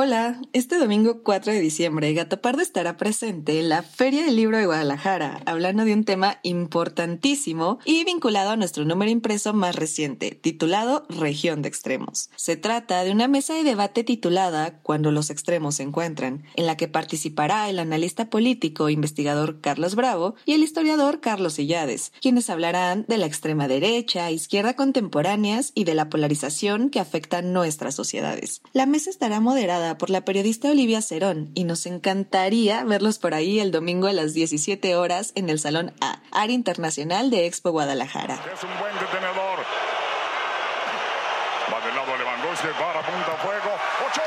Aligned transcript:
Hola, 0.00 0.40
este 0.52 0.78
domingo 0.78 1.24
4 1.24 1.52
de 1.52 1.60
diciembre, 1.60 2.14
Gato 2.14 2.40
Pardo 2.40 2.62
estará 2.62 2.96
presente 2.96 3.58
en 3.58 3.68
la 3.68 3.82
Feria 3.82 4.24
del 4.24 4.36
Libro 4.36 4.56
de 4.56 4.66
Guadalajara, 4.66 5.40
hablando 5.44 5.84
de 5.84 5.92
un 5.92 6.04
tema 6.04 6.38
importantísimo 6.44 7.80
y 7.84 8.04
vinculado 8.04 8.50
a 8.50 8.56
nuestro 8.56 8.84
número 8.84 9.10
impreso 9.10 9.54
más 9.54 9.74
reciente, 9.74 10.38
titulado 10.40 11.04
Región 11.08 11.62
de 11.62 11.68
Extremos. 11.68 12.30
Se 12.36 12.56
trata 12.56 13.02
de 13.02 13.10
una 13.10 13.26
mesa 13.26 13.54
de 13.54 13.64
debate 13.64 14.04
titulada 14.04 14.78
Cuando 14.84 15.10
los 15.10 15.30
extremos 15.30 15.74
se 15.74 15.82
encuentran, 15.82 16.44
en 16.54 16.66
la 16.66 16.76
que 16.76 16.86
participará 16.86 17.68
el 17.68 17.80
analista 17.80 18.30
político 18.30 18.86
e 18.86 18.92
investigador 18.92 19.60
Carlos 19.60 19.96
Bravo 19.96 20.36
y 20.46 20.52
el 20.52 20.62
historiador 20.62 21.18
Carlos 21.18 21.58
Illades, 21.58 22.12
quienes 22.22 22.50
hablarán 22.50 23.04
de 23.08 23.18
la 23.18 23.26
extrema 23.26 23.66
derecha, 23.66 24.30
izquierda 24.30 24.76
contemporáneas 24.76 25.72
y 25.74 25.82
de 25.82 25.96
la 25.96 26.08
polarización 26.08 26.88
que 26.88 27.00
afecta 27.00 27.42
nuestras 27.42 27.96
sociedades. 27.96 28.62
La 28.72 28.86
mesa 28.86 29.10
estará 29.10 29.40
moderada 29.40 29.87
por 29.96 30.10
la 30.10 30.24
periodista 30.24 30.70
Olivia 30.70 31.00
Cerón 31.00 31.50
y 31.54 31.64
nos 31.64 31.86
encantaría 31.86 32.84
verlos 32.84 33.18
por 33.18 33.32
ahí 33.32 33.60
el 33.60 33.70
domingo 33.70 34.08
a 34.08 34.12
las 34.12 34.34
17 34.34 34.96
horas 34.96 35.32
en 35.36 35.48
el 35.48 35.58
Salón 35.58 35.94
A, 36.00 36.20
Área 36.30 36.54
Internacional 36.54 37.30
de 37.30 37.46
Expo 37.46 37.70
Guadalajara. 37.70 38.34
Es 38.34 38.62
un 38.62 38.78
buen 38.78 38.92
detenedor. 38.94 39.60
Va 41.72 41.86
del 41.86 41.94
lado 41.94 42.16
Lewandowski, 42.18 42.66
para 42.78 43.00
punta 43.06 43.32
fuego. 43.42 43.70
Ochoa, 44.10 44.24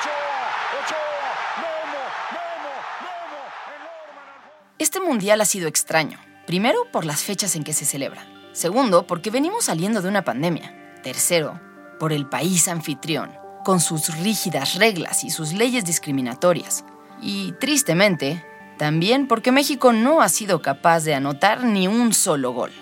Ochoa, 0.00 0.50
Ochoa. 0.82 1.32
Memo, 1.58 2.02
Memo, 2.32 2.74
Memo. 3.02 3.42
Enorme. 3.76 4.74
Este 4.78 5.00
mundial 5.00 5.40
ha 5.40 5.44
sido 5.44 5.68
extraño. 5.68 6.18
Primero, 6.46 6.90
por 6.90 7.04
las 7.04 7.22
fechas 7.22 7.54
en 7.54 7.62
que 7.62 7.74
se 7.74 7.84
celebra. 7.84 8.26
Segundo, 8.52 9.06
porque 9.06 9.30
venimos 9.30 9.66
saliendo 9.66 10.02
de 10.02 10.08
una 10.08 10.24
pandemia. 10.24 11.00
Tercero, 11.02 11.60
por 11.98 12.12
el 12.12 12.28
país 12.28 12.68
anfitrión 12.68 13.41
con 13.64 13.80
sus 13.80 14.16
rígidas 14.18 14.74
reglas 14.76 15.24
y 15.24 15.30
sus 15.30 15.52
leyes 15.52 15.84
discriminatorias. 15.84 16.84
Y 17.20 17.52
tristemente, 17.52 18.44
también 18.78 19.28
porque 19.28 19.52
México 19.52 19.92
no 19.92 20.20
ha 20.20 20.28
sido 20.28 20.62
capaz 20.62 21.04
de 21.04 21.14
anotar 21.14 21.64
ni 21.64 21.86
un 21.86 22.12
solo 22.12 22.52
gol. 22.52 22.72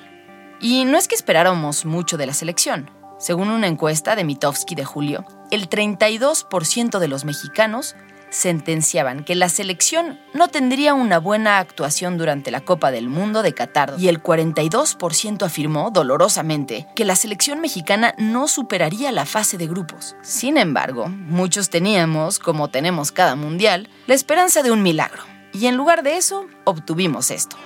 Y 0.60 0.84
no 0.84 0.98
es 0.98 1.08
que 1.08 1.14
esperáramos 1.14 1.84
mucho 1.84 2.16
de 2.16 2.26
la 2.26 2.34
selección. 2.34 2.90
Según 3.18 3.50
una 3.50 3.66
encuesta 3.66 4.16
de 4.16 4.24
Mitofsky 4.24 4.74
de 4.74 4.84
julio, 4.84 5.26
el 5.50 5.68
32% 5.68 6.98
de 6.98 7.08
los 7.08 7.24
mexicanos 7.24 7.96
sentenciaban 8.30 9.24
que 9.24 9.34
la 9.34 9.48
selección 9.48 10.18
no 10.32 10.48
tendría 10.48 10.94
una 10.94 11.18
buena 11.18 11.58
actuación 11.58 12.16
durante 12.16 12.50
la 12.50 12.60
Copa 12.60 12.90
del 12.90 13.08
Mundo 13.08 13.42
de 13.42 13.52
Qatar 13.52 13.94
y 13.98 14.08
el 14.08 14.22
42% 14.22 15.42
afirmó 15.42 15.90
dolorosamente 15.90 16.86
que 16.96 17.04
la 17.04 17.16
selección 17.16 17.60
mexicana 17.60 18.14
no 18.18 18.48
superaría 18.48 19.12
la 19.12 19.26
fase 19.26 19.58
de 19.58 19.66
grupos. 19.66 20.16
Sin 20.22 20.56
embargo, 20.56 21.08
muchos 21.08 21.70
teníamos, 21.70 22.38
como 22.38 22.68
tenemos 22.68 23.12
cada 23.12 23.34
mundial, 23.34 23.88
la 24.06 24.14
esperanza 24.14 24.62
de 24.62 24.70
un 24.70 24.82
milagro. 24.82 25.22
Y 25.52 25.66
en 25.66 25.76
lugar 25.76 26.02
de 26.02 26.16
eso, 26.16 26.46
obtuvimos 26.64 27.30
esto. 27.30 27.56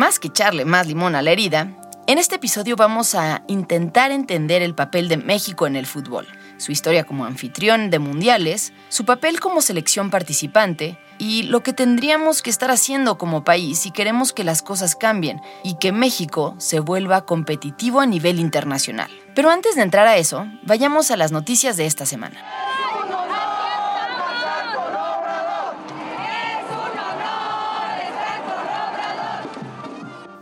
Más 0.00 0.18
que 0.18 0.28
echarle 0.28 0.64
más 0.64 0.86
limón 0.86 1.14
a 1.14 1.20
la 1.20 1.30
herida, 1.30 1.76
en 2.06 2.16
este 2.16 2.36
episodio 2.36 2.74
vamos 2.74 3.14
a 3.14 3.42
intentar 3.48 4.12
entender 4.12 4.62
el 4.62 4.74
papel 4.74 5.08
de 5.08 5.18
México 5.18 5.66
en 5.66 5.76
el 5.76 5.84
fútbol, 5.84 6.26
su 6.56 6.72
historia 6.72 7.04
como 7.04 7.26
anfitrión 7.26 7.90
de 7.90 7.98
mundiales, 7.98 8.72
su 8.88 9.04
papel 9.04 9.40
como 9.40 9.60
selección 9.60 10.08
participante 10.08 10.98
y 11.18 11.42
lo 11.42 11.62
que 11.62 11.74
tendríamos 11.74 12.40
que 12.40 12.48
estar 12.48 12.70
haciendo 12.70 13.18
como 13.18 13.44
país 13.44 13.80
si 13.80 13.90
queremos 13.90 14.32
que 14.32 14.42
las 14.42 14.62
cosas 14.62 14.96
cambien 14.96 15.42
y 15.62 15.74
que 15.74 15.92
México 15.92 16.54
se 16.56 16.80
vuelva 16.80 17.26
competitivo 17.26 18.00
a 18.00 18.06
nivel 18.06 18.40
internacional. 18.40 19.10
Pero 19.34 19.50
antes 19.50 19.74
de 19.74 19.82
entrar 19.82 20.06
a 20.06 20.16
eso, 20.16 20.46
vayamos 20.62 21.10
a 21.10 21.18
las 21.18 21.30
noticias 21.30 21.76
de 21.76 21.84
esta 21.84 22.06
semana. 22.06 22.42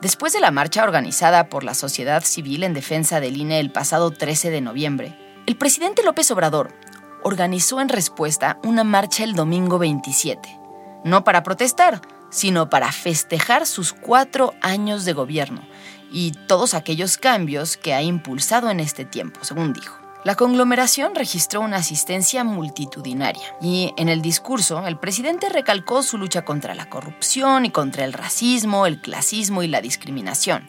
Después 0.08 0.32
de 0.32 0.41
la 0.41 0.50
marcha 0.50 0.84
organizada 0.84 1.50
por 1.50 1.64
la 1.64 1.74
sociedad 1.74 2.24
civil 2.24 2.62
en 2.62 2.72
defensa 2.72 3.20
del 3.20 3.36
INE 3.36 3.60
el 3.60 3.70
pasado 3.70 4.10
13 4.10 4.48
de 4.48 4.62
noviembre, 4.62 5.14
el 5.46 5.54
presidente 5.58 6.02
López 6.02 6.30
Obrador 6.30 6.72
organizó 7.22 7.78
en 7.82 7.91
respuesta 7.91 8.58
una 8.64 8.84
marcha 8.84 9.22
el 9.22 9.34
domingo 9.34 9.78
27, 9.78 10.49
no 11.05 11.25
para 11.25 11.43
protestar, 11.43 12.00
sino 12.31 12.70
para 12.70 12.90
festejar 12.90 13.66
sus 13.66 13.93
cuatro 13.93 14.55
años 14.62 15.05
de 15.05 15.12
gobierno 15.12 15.60
y 16.10 16.32
todos 16.46 16.72
aquellos 16.72 17.19
cambios 17.19 17.76
que 17.76 17.93
ha 17.93 18.00
impulsado 18.00 18.70
en 18.70 18.81
este 18.81 19.05
tiempo, 19.05 19.40
según 19.44 19.75
dijo. 19.75 19.97
La 20.28 20.36
conglomeración 20.36 21.14
registró 21.14 21.62
una 21.62 21.78
asistencia 21.78 22.44
multitudinaria 22.44 23.56
y 23.62 23.94
en 23.96 24.10
el 24.10 24.20
discurso 24.20 24.86
el 24.86 24.98
presidente 24.98 25.48
recalcó 25.48 26.02
su 26.02 26.19
lucha 26.19 26.44
contra 26.44 26.75
la 26.75 26.90
corrupción 26.90 27.64
y 27.64 27.70
contra 27.70 28.04
el 28.04 28.12
racismo, 28.12 28.84
el 28.84 29.00
clasismo 29.00 29.62
y 29.62 29.69
la 29.69 29.80
discriminación. 29.80 30.69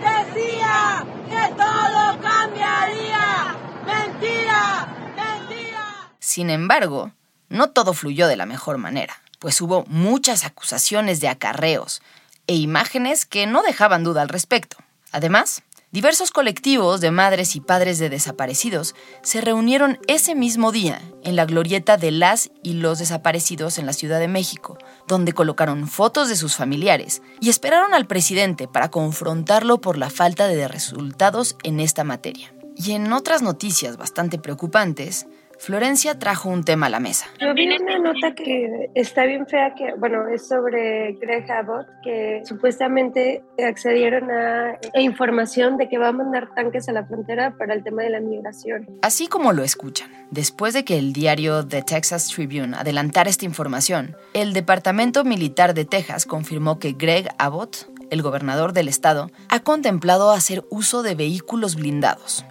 decía 0.00 1.06
que 1.30 1.54
todo 1.54 2.20
cambiaría. 2.20 3.56
Mentira, 3.86 5.14
mentira. 5.16 6.10
Sin 6.18 6.50
embargo, 6.50 7.12
no 7.48 7.70
todo 7.70 7.94
fluyó 7.94 8.28
de 8.28 8.36
la 8.36 8.44
mejor 8.44 8.76
manera, 8.76 9.14
pues 9.38 9.62
hubo 9.62 9.86
muchas 9.86 10.44
acusaciones 10.44 11.20
de 11.20 11.28
acarreos 11.28 12.02
e 12.46 12.54
imágenes 12.54 13.24
que 13.24 13.46
no 13.46 13.62
dejaban 13.62 14.04
duda 14.04 14.20
al 14.20 14.28
respecto. 14.28 14.76
Además, 15.10 15.62
Diversos 15.92 16.30
colectivos 16.30 17.02
de 17.02 17.10
madres 17.10 17.54
y 17.54 17.60
padres 17.60 17.98
de 17.98 18.08
desaparecidos 18.08 18.94
se 19.22 19.42
reunieron 19.42 19.98
ese 20.08 20.34
mismo 20.34 20.72
día 20.72 21.02
en 21.22 21.36
la 21.36 21.44
glorieta 21.44 21.98
de 21.98 22.10
las 22.10 22.50
y 22.62 22.72
los 22.72 22.98
desaparecidos 22.98 23.76
en 23.76 23.84
la 23.84 23.92
Ciudad 23.92 24.18
de 24.18 24.26
México, 24.26 24.78
donde 25.06 25.34
colocaron 25.34 25.86
fotos 25.86 26.30
de 26.30 26.36
sus 26.36 26.56
familiares 26.56 27.20
y 27.42 27.50
esperaron 27.50 27.92
al 27.92 28.06
presidente 28.06 28.68
para 28.68 28.90
confrontarlo 28.90 29.82
por 29.82 29.98
la 29.98 30.08
falta 30.08 30.48
de 30.48 30.66
resultados 30.66 31.56
en 31.62 31.78
esta 31.78 32.04
materia. 32.04 32.54
Y 32.74 32.92
en 32.92 33.12
otras 33.12 33.42
noticias 33.42 33.98
bastante 33.98 34.38
preocupantes, 34.38 35.26
Florencia 35.62 36.18
trajo 36.18 36.48
un 36.48 36.64
tema 36.64 36.86
a 36.86 36.90
la 36.90 36.98
mesa. 36.98 37.26
Yo 37.38 37.54
vi 37.54 37.68
una 37.68 37.96
nota 38.00 38.34
que 38.34 38.90
está 38.96 39.26
bien 39.26 39.46
fea, 39.46 39.76
que 39.76 39.94
bueno, 39.96 40.26
es 40.26 40.48
sobre 40.48 41.12
Greg 41.20 41.48
Abbott, 41.52 41.86
que 42.02 42.42
supuestamente 42.44 43.44
accedieron 43.64 44.28
a, 44.28 44.76
información 44.96 45.76
de 45.76 45.88
que 45.88 45.98
va 45.98 46.08
a 46.08 46.12
mandar 46.12 46.52
tanques 46.56 46.88
a 46.88 46.92
la 46.92 47.04
frontera 47.04 47.54
para 47.56 47.74
el 47.74 47.84
tema 47.84 48.02
de 48.02 48.10
la 48.10 48.18
migración. 48.18 48.88
Así 49.02 49.28
como 49.28 49.52
lo 49.52 49.62
escuchan, 49.62 50.10
después 50.32 50.74
de 50.74 50.84
que 50.84 50.98
el 50.98 51.12
diario 51.12 51.64
The 51.64 51.82
Texas 51.82 52.26
Tribune 52.26 52.76
adelantara 52.76 53.30
esta 53.30 53.44
información, 53.44 54.16
el 54.34 54.54
Departamento 54.54 55.22
Militar 55.22 55.74
de 55.74 55.84
Texas 55.84 56.26
confirmó 56.26 56.80
que 56.80 56.94
Greg 56.94 57.28
Abbott, 57.38 57.88
el 58.10 58.20
gobernador 58.20 58.72
del 58.72 58.88
estado, 58.88 59.30
ha 59.48 59.60
contemplado 59.60 60.32
hacer 60.32 60.64
uso 60.70 61.04
de 61.04 61.14
vehículos 61.14 61.76
blindados, 61.76 62.44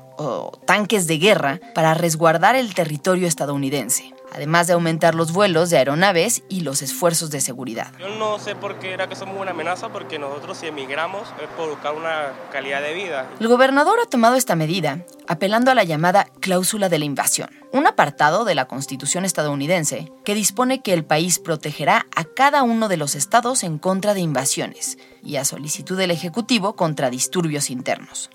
tanques 0.66 1.08
de 1.08 1.18
guerra 1.18 1.60
para 1.74 1.94
resguardar 1.94 2.56
el 2.56 2.74
territorio 2.74 3.28
estadounidense, 3.28 4.14
además 4.34 4.68
de 4.68 4.74
aumentar 4.74 5.16
los 5.16 5.32
vuelos 5.32 5.70
de 5.70 5.78
aeronaves 5.78 6.44
y 6.50 6.62
los 6.62 6.82
esfuerzos 6.82 7.32
de 7.32 7.42
seguridad. 7.42 7.92
Yo 8.00 8.10
no 8.10 8.40
sé 8.40 8.56
por 8.56 8.80
qué 8.80 8.94
era 8.94 9.08
que 9.08 9.16
somos 9.16 9.40
una 9.40 9.52
amenaza, 9.52 9.90
porque 9.90 10.20
nosotros 10.20 10.58
si 10.58 10.68
emigramos 10.68 11.28
es 11.42 11.48
por 11.58 11.70
buscar 11.70 11.94
una 11.94 12.34
calidad 12.52 12.82
de 12.82 12.94
vida. 12.94 13.30
El 13.40 13.48
gobernador 13.48 14.00
ha 14.04 14.10
tomado 14.10 14.36
esta 14.36 14.56
medida 14.56 15.06
apelando 15.28 15.72
a 15.72 15.76
la 15.76 15.84
llamada 15.84 16.26
cláusula 16.40 16.90
de 16.90 17.00
la 17.00 17.06
invasión, 17.06 17.50
un 17.72 17.88
apartado 17.88 18.44
de 18.44 18.56
la 18.56 18.66
Constitución 18.66 19.26
estadounidense 19.26 20.12
que 20.26 20.36
dispone 20.36 20.82
que 20.82 20.94
el 20.94 21.06
país 21.06 21.40
protegerá 21.40 22.06
a 22.16 22.26
cada 22.26 22.64
uno 22.64 22.90
de 22.90 22.98
los 22.98 23.16
estados 23.16 23.64
en 23.64 23.78
contra 23.78 24.14
de 24.14 24.20
invasiones 24.20 24.98
y 25.24 25.38
a 25.38 25.46
solicitud 25.46 25.98
del 25.98 26.12
Ejecutivo 26.12 26.76
contra 26.76 27.10
disturbios 27.10 27.70
internos. 27.70 28.30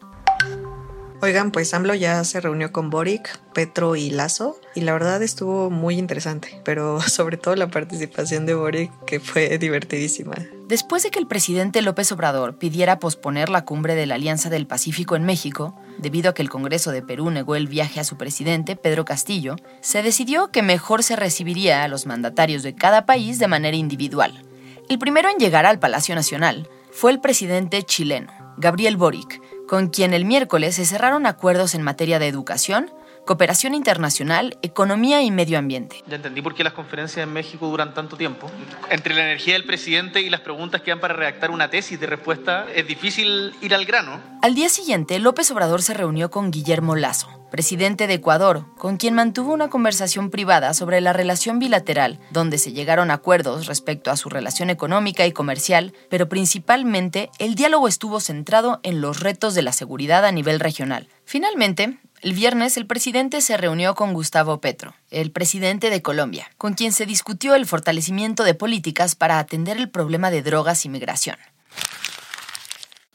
Oigan, 1.22 1.50
pues 1.50 1.72
AMLO 1.72 1.94
ya 1.94 2.22
se 2.24 2.40
reunió 2.40 2.72
con 2.72 2.90
Boric, 2.90 3.40
Petro 3.54 3.96
y 3.96 4.10
Lazo 4.10 4.60
y 4.74 4.82
la 4.82 4.92
verdad 4.92 5.22
estuvo 5.22 5.70
muy 5.70 5.98
interesante, 5.98 6.60
pero 6.62 7.00
sobre 7.08 7.38
todo 7.38 7.56
la 7.56 7.70
participación 7.70 8.44
de 8.44 8.54
Boric 8.54 8.92
que 9.06 9.18
fue 9.18 9.56
divertidísima. 9.56 10.34
Después 10.68 11.04
de 11.04 11.10
que 11.10 11.18
el 11.18 11.26
presidente 11.26 11.80
López 11.80 12.12
Obrador 12.12 12.58
pidiera 12.58 12.98
posponer 12.98 13.48
la 13.48 13.64
cumbre 13.64 13.94
de 13.94 14.04
la 14.04 14.16
Alianza 14.16 14.50
del 14.50 14.66
Pacífico 14.66 15.16
en 15.16 15.24
México, 15.24 15.74
debido 15.96 16.30
a 16.30 16.34
que 16.34 16.42
el 16.42 16.50
Congreso 16.50 16.90
de 16.90 17.02
Perú 17.02 17.30
negó 17.30 17.56
el 17.56 17.66
viaje 17.66 17.98
a 17.98 18.04
su 18.04 18.18
presidente, 18.18 18.76
Pedro 18.76 19.06
Castillo, 19.06 19.56
se 19.80 20.02
decidió 20.02 20.50
que 20.50 20.62
mejor 20.62 21.02
se 21.02 21.16
recibiría 21.16 21.82
a 21.82 21.88
los 21.88 22.04
mandatarios 22.04 22.62
de 22.62 22.74
cada 22.74 23.06
país 23.06 23.38
de 23.38 23.48
manera 23.48 23.76
individual. 23.76 24.44
El 24.90 24.98
primero 24.98 25.30
en 25.30 25.38
llegar 25.38 25.64
al 25.64 25.78
Palacio 25.78 26.14
Nacional 26.14 26.68
fue 26.90 27.10
el 27.12 27.20
presidente 27.20 27.82
chileno, 27.82 28.32
Gabriel 28.58 28.96
Boric, 28.96 29.40
con 29.66 29.88
quien 29.88 30.14
el 30.14 30.24
miércoles 30.24 30.76
se 30.76 30.86
cerraron 30.86 31.26
acuerdos 31.26 31.74
en 31.74 31.82
materia 31.82 32.18
de 32.18 32.28
educación, 32.28 32.90
cooperación 33.26 33.74
internacional, 33.74 34.56
economía 34.62 35.20
y 35.22 35.30
medio 35.30 35.58
ambiente. 35.58 36.02
Ya 36.06 36.16
entendí 36.16 36.40
por 36.40 36.54
qué 36.54 36.64
las 36.64 36.72
conferencias 36.72 37.26
en 37.26 37.32
México 37.32 37.66
duran 37.66 37.92
tanto 37.92 38.16
tiempo. 38.16 38.48
Entre 38.88 39.14
la 39.14 39.24
energía 39.24 39.54
del 39.54 39.64
presidente 39.64 40.20
y 40.20 40.30
las 40.30 40.40
preguntas 40.40 40.80
que 40.80 40.92
dan 40.92 41.00
para 41.00 41.14
redactar 41.14 41.50
una 41.50 41.68
tesis 41.68 41.98
de 41.98 42.06
respuesta, 42.06 42.66
es 42.74 42.86
difícil 42.86 43.52
ir 43.60 43.74
al 43.74 43.84
grano. 43.84 44.20
Al 44.42 44.54
día 44.54 44.68
siguiente, 44.68 45.18
López 45.18 45.50
Obrador 45.50 45.82
se 45.82 45.92
reunió 45.92 46.30
con 46.30 46.52
Guillermo 46.52 46.94
Lazo, 46.94 47.28
presidente 47.50 48.06
de 48.06 48.14
Ecuador, 48.14 48.66
con 48.76 48.96
quien 48.96 49.14
mantuvo 49.14 49.52
una 49.52 49.68
conversación 49.68 50.30
privada 50.30 50.74
sobre 50.74 51.00
la 51.00 51.12
relación 51.12 51.58
bilateral, 51.58 52.18
donde 52.30 52.58
se 52.58 52.72
llegaron 52.72 53.10
acuerdos 53.10 53.66
respecto 53.66 54.10
a 54.10 54.16
su 54.16 54.28
relación 54.28 54.70
económica 54.70 55.26
y 55.26 55.32
comercial, 55.32 55.94
pero 56.10 56.28
principalmente 56.28 57.30
el 57.38 57.54
diálogo 57.54 57.88
estuvo 57.88 58.20
centrado 58.20 58.80
en 58.82 59.00
los 59.00 59.20
retos 59.20 59.54
de 59.54 59.62
la 59.62 59.72
seguridad 59.72 60.24
a 60.24 60.32
nivel 60.32 60.60
regional. 60.60 61.08
Finalmente, 61.24 61.98
el 62.22 62.32
viernes 62.32 62.76
el 62.76 62.86
presidente 62.86 63.40
se 63.40 63.56
reunió 63.56 63.94
con 63.94 64.12
Gustavo 64.12 64.60
Petro, 64.60 64.94
el 65.10 65.30
presidente 65.30 65.90
de 65.90 66.02
Colombia, 66.02 66.50
con 66.58 66.74
quien 66.74 66.92
se 66.92 67.06
discutió 67.06 67.54
el 67.54 67.66
fortalecimiento 67.66 68.42
de 68.42 68.54
políticas 68.54 69.14
para 69.14 69.38
atender 69.38 69.76
el 69.76 69.90
problema 69.90 70.30
de 70.30 70.42
drogas 70.42 70.84
y 70.84 70.88
migración. 70.88 71.36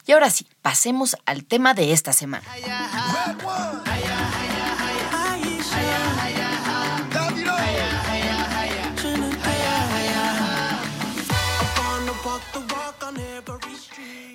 Y 0.06 0.12
ahora 0.12 0.30
sí, 0.30 0.46
pasemos 0.62 1.16
al 1.26 1.44
tema 1.44 1.74
de 1.74 1.92
esta 1.92 2.12
semana. 2.12 2.44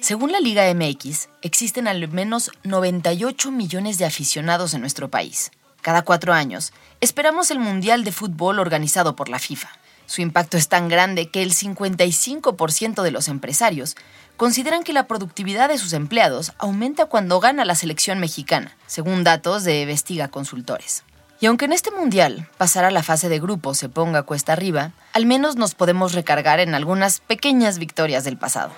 Según 0.07 0.31
la 0.31 0.39
Liga 0.39 0.74
MX, 0.74 1.27
existen 1.42 1.86
al 1.86 2.07
menos 2.07 2.50
98 2.63 3.51
millones 3.51 3.98
de 3.98 4.06
aficionados 4.06 4.74
en 4.74 4.80
nuestro 4.80 5.09
país. 5.09 5.51
Cada 5.81 6.04
cuatro 6.04 6.31
años, 6.31 6.71
esperamos 7.01 7.51
el 7.51 7.59
Mundial 7.59 8.06
de 8.06 8.13
Fútbol 8.13 8.59
organizado 8.59 9.18
por 9.18 9.27
la 9.27 9.38
FIFA. 9.38 9.68
Su 10.06 10.21
impacto 10.21 10.56
es 10.56 10.69
tan 10.69 10.88
grande 10.88 11.30
que 11.30 11.44
el 11.44 11.54
55% 11.54 13.04
de 13.04 13.12
los 13.12 13.27
empresarios 13.27 13.98
consideran 14.38 14.83
que 14.83 14.94
la 14.94 15.07
productividad 15.07 15.68
de 15.68 15.77
sus 15.77 15.92
empleados 15.92 16.53
aumenta 16.57 17.07
cuando 17.07 17.42
gana 17.42 17.65
la 17.65 17.75
selección 17.75 18.18
mexicana, 18.19 18.77
según 18.86 19.25
datos 19.25 19.65
de 19.65 19.86
Vestiga 19.86 20.30
Consultores. 20.30 21.03
Y 21.42 21.48
aunque 21.48 21.65
en 21.65 21.74
este 21.74 21.92
mundial 21.92 22.48
pasar 22.57 22.89
la 22.94 23.03
fase 23.03 23.27
de 23.27 23.42
grupo 23.42 23.74
se 23.74 23.89
ponga 23.89 24.24
cuesta 24.24 24.53
arriba, 24.53 24.94
al 25.12 25.25
menos 25.25 25.57
nos 25.57 25.75
podemos 25.75 26.13
recargar 26.13 26.62
en 26.62 26.75
algunas 26.75 27.19
pequeñas 27.19 27.77
victorias 27.77 28.24
del 28.24 28.38
pasado. 28.38 28.71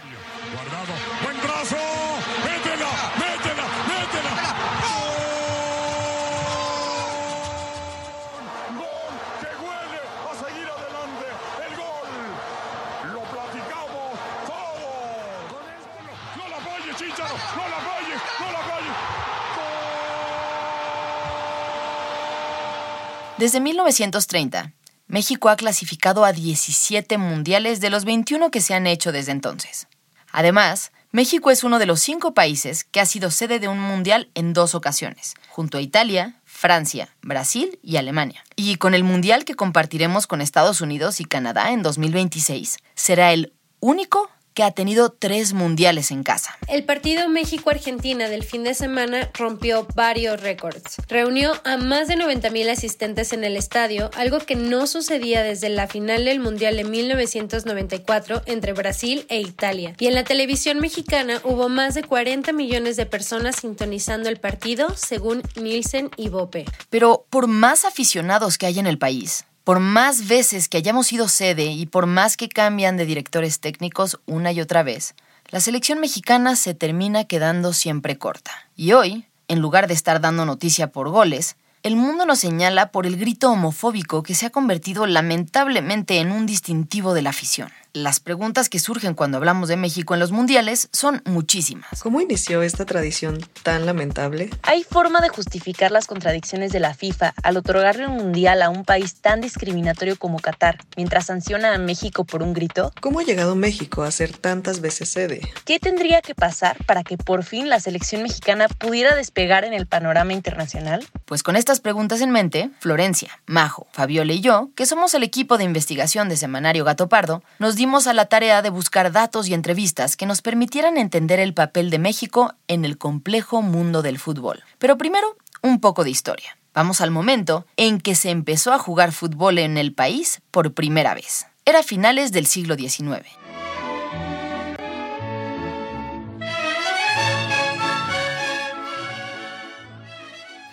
Desde 23.40 23.62
1930, 23.62 24.74
México 25.08 25.48
ha 25.48 25.56
clasificado 25.56 26.26
a 26.26 26.34
17 26.34 27.18
mundiales 27.18 27.80
de 27.80 27.90
los 27.90 28.04
21 28.04 28.52
que 28.52 28.60
se 28.60 28.74
han 28.74 28.86
hecho 28.86 29.14
desde 29.14 29.32
entonces. 29.32 29.88
Además, 30.34 30.92
México 31.14 31.50
es 31.50 31.64
uno 31.64 31.80
de 31.80 31.86
los 31.86 32.02
cinco 32.02 32.34
países 32.34 32.84
que 32.84 33.00
ha 33.00 33.06
sido 33.06 33.32
sede 33.32 33.60
de 33.60 33.70
un 33.70 33.80
mundial 33.80 34.30
en 34.36 34.52
dos 34.52 34.76
ocasiones, 34.76 35.36
junto 35.48 35.78
a 35.78 35.82
Italia, 35.82 36.36
Francia, 36.44 37.16
Brasil 37.22 37.80
y 37.82 37.96
Alemania. 37.96 38.44
Y 38.58 38.76
con 38.76 38.94
el 38.94 39.06
mundial 39.06 39.46
que 39.46 39.56
compartiremos 39.56 40.28
con 40.28 40.42
Estados 40.42 40.82
Unidos 40.82 41.22
y 41.22 41.24
Canadá 41.24 41.72
en 41.72 41.82
2026, 41.82 42.76
será 42.94 43.32
el 43.32 43.54
único 43.80 44.30
ha 44.64 44.72
tenido 44.72 45.10
tres 45.10 45.54
mundiales 45.54 46.12
en 46.12 46.24
casa. 46.24 46.58
El 46.68 46.84
partido 46.84 47.28
México-Argentina 47.30 48.30
del 48.30 48.44
fin 48.44 48.64
de 48.64 48.74
semana 48.74 49.30
rompió 49.34 49.88
varios 49.96 50.42
récords. 50.42 50.98
Reunió 51.08 51.54
a 51.64 51.78
más 51.78 52.08
de 52.08 52.16
90.000 52.16 52.70
asistentes 52.70 53.34
en 53.34 53.44
el 53.44 53.56
estadio, 53.56 54.10
algo 54.16 54.40
que 54.40 54.56
no 54.56 54.88
sucedía 54.88 55.44
desde 55.44 55.70
la 55.70 55.88
final 55.88 56.26
del 56.26 56.40
Mundial 56.40 56.78
de 56.78 56.84
1994 56.84 58.44
entre 58.46 58.74
Brasil 58.74 59.26
e 59.30 59.40
Italia. 59.40 59.96
Y 60.00 60.08
en 60.08 60.16
la 60.16 60.24
televisión 60.24 60.80
mexicana 60.80 61.42
hubo 61.44 61.70
más 61.70 61.96
de 61.96 62.04
40 62.04 62.54
millones 62.54 62.98
de 62.98 63.06
personas 63.06 63.58
sintonizando 63.58 64.30
el 64.30 64.38
partido, 64.38 64.96
según 64.96 65.42
Nielsen 65.56 66.12
y 66.18 66.30
Bope. 66.30 66.66
Pero 66.90 67.26
por 67.30 67.48
más 67.48 67.86
aficionados 67.86 68.58
que 68.58 68.66
hay 68.66 68.80
en 68.80 68.88
el 68.88 68.98
país, 68.98 69.46
por 69.64 69.80
más 69.80 70.28
veces 70.28 70.70
que 70.70 70.78
hayamos 70.78 71.08
sido 71.08 71.28
sede 71.28 71.66
y 71.66 71.86
por 71.86 72.06
más 72.06 72.38
que 72.38 72.50
cambian 72.50 72.98
de 72.98 73.06
directores 73.06 73.60
técnicos 73.60 74.20
una 74.26 74.52
y 74.52 74.62
otra 74.62 74.84
vez, 74.84 75.16
la 75.50 75.60
selección 75.60 76.00
mexicana 76.00 76.56
se 76.56 76.74
termina 76.74 77.26
quedando 77.26 77.74
siempre 77.74 78.18
corta. 78.18 78.52
Y 78.76 78.94
hoy, 78.94 79.26
en 79.48 79.60
lugar 79.60 79.88
de 79.88 79.94
estar 79.94 80.22
dando 80.22 80.46
noticia 80.46 80.92
por 80.92 81.10
goles, 81.10 81.56
el 81.82 81.96
mundo 81.96 82.26
nos 82.26 82.40
señala 82.40 82.92
por 82.92 83.06
el 83.06 83.18
grito 83.18 83.50
homofóbico 83.52 84.22
que 84.22 84.36
se 84.36 84.46
ha 84.46 84.50
convertido 84.50 85.08
lamentablemente 85.08 86.20
en 86.20 86.32
un 86.32 86.46
distintivo 86.46 87.14
de 87.14 87.22
la 87.22 87.30
afición. 87.30 87.72
Las 88.04 88.20
preguntas 88.20 88.70
que 88.70 88.80
surgen 88.80 89.14
cuando 89.14 89.38
hablamos 89.38 89.70
de 89.70 89.78
México 89.78 90.14
en 90.14 90.20
los 90.20 90.32
mundiales 90.32 90.90
son 90.92 91.22
muchísimas. 91.26 92.02
¿Cómo 92.02 92.22
inició 92.22 92.62
esta 92.62 92.86
tradición 92.86 93.40
tan 93.64 93.86
lamentable? 93.86 94.50
¿Hay 94.64 94.84
forma 94.84 95.22
de 95.22 95.30
justificar 95.30 95.92
las 95.92 96.08
contradicciones 96.08 96.72
de 96.72 96.80
la 96.80 96.94
FIFA 96.94 97.34
al 97.44 97.58
otorgarle 97.58 98.08
un 98.08 98.18
mundial 98.18 98.62
a 98.62 98.70
un 98.70 98.86
país 98.86 99.16
tan 99.16 99.42
discriminatorio 99.42 100.18
como 100.18 100.40
Qatar, 100.40 100.78
mientras 100.96 101.26
sanciona 101.28 101.74
a 101.74 101.78
México 101.78 102.24
por 102.24 102.42
un 102.44 102.54
grito? 102.54 102.92
¿Cómo 103.02 103.20
ha 103.20 103.24
llegado 103.24 103.56
México 103.56 104.04
a 104.04 104.12
ser 104.12 104.36
tantas 104.36 104.82
veces 104.82 105.10
sede? 105.10 105.42
¿Qué 105.66 105.80
tendría 105.80 106.22
que 106.22 106.36
pasar 106.36 106.78
para 106.86 107.04
que 107.04 107.18
por 107.18 107.44
fin 107.44 107.70
la 107.70 107.80
selección 107.80 108.24
mexicana 108.24 108.68
pudiera 108.68 109.16
despegar 109.16 109.66
en 109.66 109.74
el 109.74 109.88
panorama 109.88 110.34
internacional? 110.34 111.06
Pues 111.26 111.44
con 111.44 111.56
estas 111.56 111.80
preguntas 111.80 112.22
en 112.22 112.32
mente, 112.32 112.70
Florencia, 112.80 113.40
Majo, 113.46 113.88
Fabiola 113.92 114.34
y 114.34 114.42
yo, 114.42 114.70
que 114.76 114.86
somos 114.86 115.14
el 115.14 115.24
equipo 115.24 115.58
de 115.58 115.64
investigación 115.64 116.30
de 116.30 116.38
Semanario 116.38 116.86
Gato 116.86 117.10
Pardo, 117.10 117.44
nos 117.60 117.76
dimos 117.90 118.06
a 118.06 118.14
la 118.14 118.28
tarea 118.28 118.62
de 118.62 118.70
buscar 118.70 119.12
datos 119.12 119.48
y 119.48 119.56
entrevistas 119.56 120.16
que 120.16 120.28
nos 120.28 120.44
permitieran 120.44 120.96
entender 120.96 121.40
el 121.40 121.56
papel 121.56 121.90
de 121.90 121.98
México 121.98 122.54
en 122.68 122.86
el 122.86 123.00
complejo 123.00 123.64
mundo 123.64 124.04
del 124.04 124.20
fútbol. 124.20 124.64
Pero 124.78 124.96
primero, 124.96 125.36
un 125.64 125.82
poco 125.82 126.04
de 126.04 126.12
historia. 126.12 126.56
Vamos 126.72 127.02
al 127.02 127.10
momento 127.10 127.66
en 127.78 128.00
que 128.00 128.14
se 128.14 128.30
empezó 128.30 128.74
a 128.74 128.78
jugar 128.78 129.12
fútbol 129.12 129.58
en 129.58 129.76
el 129.80 129.92
país 129.92 130.40
por 130.52 130.76
primera 130.76 131.16
vez. 131.16 131.48
Era 131.66 131.82
finales 131.82 132.32
del 132.32 132.46
siglo 132.46 132.76
XIX. 132.76 133.26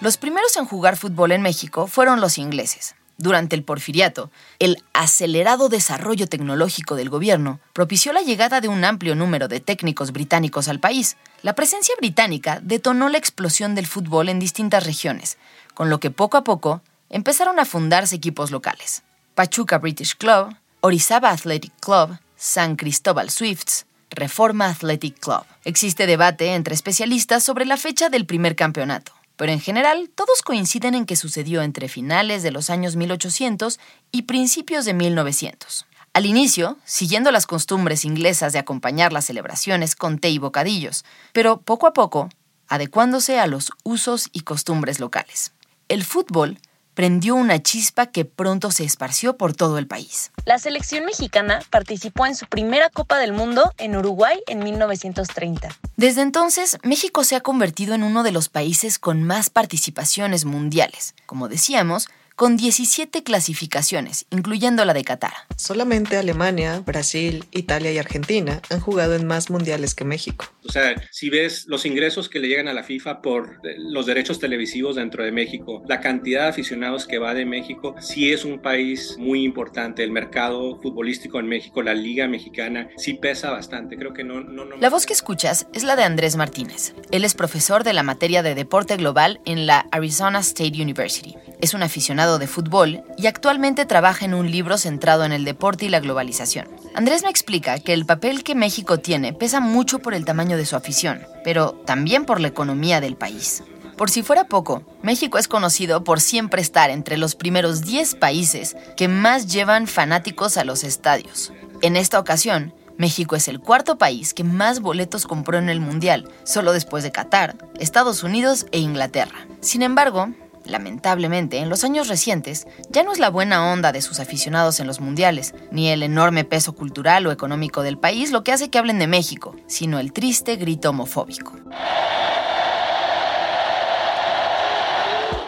Los 0.03 0.19
primeros 0.19 0.55
en 0.59 0.67
jugar 0.67 0.99
fútbol 0.99 1.33
en 1.33 1.41
México 1.41 1.87
fueron 1.87 2.21
los 2.21 2.37
ingleses. 2.37 2.95
Durante 3.19 3.57
el 3.57 3.65
porfiriato, 3.65 4.31
el 4.59 4.83
acelerado 4.93 5.71
desarrollo 5.71 6.27
tecnológico 6.27 6.97
del 6.97 7.09
gobierno 7.09 7.61
propició 7.73 8.13
la 8.13 8.21
llegada 8.21 8.61
de 8.61 8.69
un 8.69 8.85
amplio 8.85 9.15
número 9.15 9.49
de 9.49 9.61
técnicos 9.61 10.13
británicos 10.13 10.69
al 10.69 10.81
país. 10.81 11.17
La 11.43 11.55
presencia 11.55 11.95
británica 11.99 12.61
detonó 12.63 13.09
la 13.09 13.17
explosión 13.17 13.75
del 13.75 13.87
fútbol 13.87 14.29
en 14.29 14.39
distintas 14.39 14.85
regiones, 14.85 15.39
con 15.73 15.89
lo 15.89 15.99
que 15.99 16.11
poco 16.11 16.37
a 16.37 16.45
poco 16.45 16.83
empezaron 17.09 17.59
a 17.59 17.65
fundarse 17.65 18.17
equipos 18.17 18.51
locales. 18.51 19.03
Pachuca 19.35 19.79
British 19.79 20.15
Club, 20.17 20.55
Orizaba 20.81 21.31
Athletic 21.31 21.73
Club, 21.81 22.19
San 22.37 22.77
Cristóbal 22.77 23.31
Swifts, 23.31 23.87
Reforma 24.11 24.67
Athletic 24.67 25.19
Club. 25.19 25.45
Existe 25.65 26.07
debate 26.07 26.55
entre 26.55 26.75
especialistas 26.75 27.43
sobre 27.43 27.65
la 27.65 27.79
fecha 27.79 28.11
del 28.11 28.27
primer 28.27 28.57
campeonato 28.57 29.16
pero 29.37 29.53
en 29.53 29.61
general 29.61 30.11
todos 30.15 30.43
coinciden 30.43 30.95
en 30.95 31.07
que 31.07 31.17
sucedió 31.17 31.63
entre 31.63 31.89
finales 31.89 32.43
de 32.43 32.51
los 32.51 32.71
años 32.71 32.97
1800 32.97 33.79
y 34.11 34.23
principios 34.23 34.85
de 34.85 34.95
1900. 34.95 35.87
Al 36.13 36.25
inicio, 36.25 36.79
siguiendo 36.85 37.31
las 37.31 37.47
costumbres 37.47 38.05
inglesas 38.07 38.55
de 38.55 38.59
acompañar 38.59 39.13
las 39.13 39.27
celebraciones 39.27 39.95
con 39.95 40.19
té 40.19 40.31
y 40.31 40.39
bocadillos, 40.39 41.05
pero 41.33 41.61
poco 41.61 41.87
a 41.87 41.93
poco, 41.93 42.31
adecuándose 42.69 43.39
a 43.39 43.47
los 43.47 43.71
usos 43.85 44.31
y 44.33 44.41
costumbres 44.41 44.99
locales. 44.99 45.53
El 45.89 46.05
fútbol 46.05 46.59
prendió 46.97 47.35
una 47.35 47.63
chispa 47.63 48.07
que 48.07 48.25
pronto 48.25 48.71
se 48.71 48.83
esparció 48.83 49.37
por 49.37 49.55
todo 49.55 49.77
el 49.77 49.87
país. 49.87 50.33
La 50.47 50.59
selección 50.59 51.05
mexicana 51.05 51.61
participó 51.69 52.25
en 52.25 52.35
su 52.35 52.47
primera 52.47 52.89
Copa 52.89 53.19
del 53.19 53.35
Mundo 53.35 53.71
en 53.77 53.97
Uruguay 53.97 54.41
en 54.47 54.61
1930. 54.61 55.69
Desde 55.97 56.23
entonces, 56.23 56.79
México 56.83 57.23
se 57.23 57.37
ha 57.37 57.43
convertido 57.43 57.95
en 57.95 58.03
uno 58.03 58.23
de 58.23 58.33
los 58.33 58.49
países 58.49 58.99
con 58.99 59.23
más 59.23 59.51
participaciones 59.51 60.47
mundiales. 60.47 61.15
Como 61.27 61.49
decíamos, 61.51 62.09
con 62.37 62.59
17 62.59 63.23
clasificaciones, 63.23 64.27
incluyendo 64.29 64.85
la 64.85 64.93
de 64.93 65.05
Qatar. 65.05 65.33
Solamente 65.57 66.19
Alemania, 66.19 66.83
Brasil, 66.85 67.47
Italia 67.51 67.93
y 67.93 67.99
Argentina 67.99 68.61
han 68.69 68.81
jugado 68.81 69.15
en 69.15 69.27
más 69.27 69.49
mundiales 69.49 69.95
que 69.95 70.05
México. 70.05 70.45
O 70.63 70.71
sea, 70.71 71.03
si 71.11 71.31
ves 71.31 71.65
los 71.67 71.87
ingresos 71.87 72.29
que 72.29 72.39
le 72.39 72.49
llegan 72.49 72.69
a 72.69 72.75
la 72.75 72.83
FIFA 72.83 73.23
por 73.23 73.61
los 73.79 74.05
derechos 74.05 74.39
televisivos 74.39 74.97
dentro 74.97 75.25
de 75.25 75.33
México, 75.33 75.83
la 75.89 76.01
cantidad 76.01 76.43
de 76.43 76.49
aficionados 76.49 77.07
que 77.07 77.17
va 77.19 77.33
de 77.33 77.47
México, 77.47 77.95
sí 78.01 78.31
es 78.31 78.45
un 78.45 78.61
país 78.61 79.17
muy 79.19 79.43
importante. 79.43 80.05
El 80.05 80.11
mercado 80.11 80.79
futbolístico 80.83 81.41
en 81.41 81.47
México, 81.47 81.83
la 81.83 81.95
liga 81.95 82.29
mexicana, 82.29 82.91
sí 82.99 83.15
pesa 83.15 83.51
bastante. 83.51 83.97
Creo 83.97 84.13
que 84.13 84.25
no, 84.25 84.43
no, 84.43 84.67
no... 84.67 84.77
La 84.77 84.91
voz 84.91 85.07
que 85.07 85.15
escuchas 85.15 85.69
es 85.73 85.85
la 85.85 85.97
de 85.97 86.03
Andrés 86.03 86.37
Martínez. 86.37 86.93
Él 87.11 87.25
es 87.25 87.33
profesor 87.33 87.83
de 87.83 87.95
la 87.95 88.03
materia 88.03 88.43
de 88.43 88.55
deporte 88.55 88.99
global 88.99 89.41
en 89.47 89.67
la 89.67 89.87
Arizona 89.91 90.41
State 90.41 90.83
University. 90.83 91.35
Es 91.63 91.73
un 91.73 91.83
aficionado 91.83 92.26
de 92.27 92.47
fútbol 92.47 93.03
y 93.17 93.27
actualmente 93.27 93.87
trabaja 93.87 94.25
en 94.25 94.35
un 94.35 94.51
libro 94.51 94.77
centrado 94.77 95.25
en 95.25 95.33
el 95.33 95.45
deporte 95.45 95.87
y 95.87 95.89
la 95.89 96.01
globalización. 96.01 96.69
Andrés 96.95 97.23
me 97.23 97.31
explica 97.31 97.79
que 97.79 97.93
el 97.93 98.07
papel 98.07 98.43
que 98.43 98.55
México 98.55 98.99
tiene 98.99 99.33
pesa 99.33 99.61
mucho 99.61 100.01
por 100.01 100.15
el 100.15 100.25
tamaño 100.25 100.57
de 100.57 100.67
su 100.67 100.77
afición, 100.77 101.23
pero 101.45 101.73
también 101.87 102.25
por 102.25 102.41
la 102.41 102.49
economía 102.49 103.01
del 103.01 103.17
país. 103.17 103.63
Por 103.97 104.11
si 104.11 104.23
fuera 104.23 104.45
poco, 104.45 104.83
México 105.03 105.39
es 105.39 105.49
conocido 105.49 106.05
por 106.05 106.21
siempre 106.21 106.61
estar 106.61 106.91
entre 106.91 107.17
los 107.17 107.35
primeros 107.35 107.81
10 107.83 108.17
países 108.17 108.77
que 108.97 109.09
más 109.09 109.47
llevan 109.47 109.87
fanáticos 109.87 110.59
a 110.59 110.65
los 110.65 110.85
estadios. 110.85 111.53
En 111.81 111.97
esta 111.97 112.19
ocasión, 112.19 112.75
México 112.99 113.37
es 113.37 113.49
el 113.49 113.61
cuarto 113.61 113.99
país 113.99 114.33
que 114.33 114.45
más 114.45 114.81
boletos 114.81 115.27
compró 115.27 115.59
en 115.59 115.69
el 115.69 115.81
Mundial, 115.81 116.29
solo 116.45 116.73
después 116.73 117.05
de 117.05 117.13
Qatar, 117.13 117.57
Estados 117.79 118.23
Unidos 118.23 118.67
e 118.73 118.79
Inglaterra. 118.79 119.47
Sin 119.61 119.83
embargo, 119.83 120.29
lamentablemente, 120.69 121.59
en 121.59 121.69
los 121.69 121.85
años 121.85 122.09
recientes, 122.09 122.67
ya 122.91 123.03
no 123.03 123.13
es 123.13 123.19
la 123.19 123.31
buena 123.31 123.73
onda 123.73 123.93
de 123.93 124.03
sus 124.03 124.21
aficionados 124.21 124.81
en 124.81 124.87
los 124.87 125.01
mundiales, 125.01 125.55
ni 125.71 125.89
el 125.89 126.03
enorme 126.03 126.45
peso 126.45 126.75
cultural 126.75 127.27
o 127.27 127.33
económico 127.33 127.83
del 127.83 127.99
país 127.99 128.33
lo 128.33 128.45
que 128.45 128.53
hace 128.53 128.71
que 128.71 128.79
hablen 128.79 128.99
de 128.99 129.07
México, 129.07 129.55
sino 129.67 129.99
el 129.99 130.13
triste 130.13 130.57
grito 130.57 130.91
homofóbico. 130.91 131.53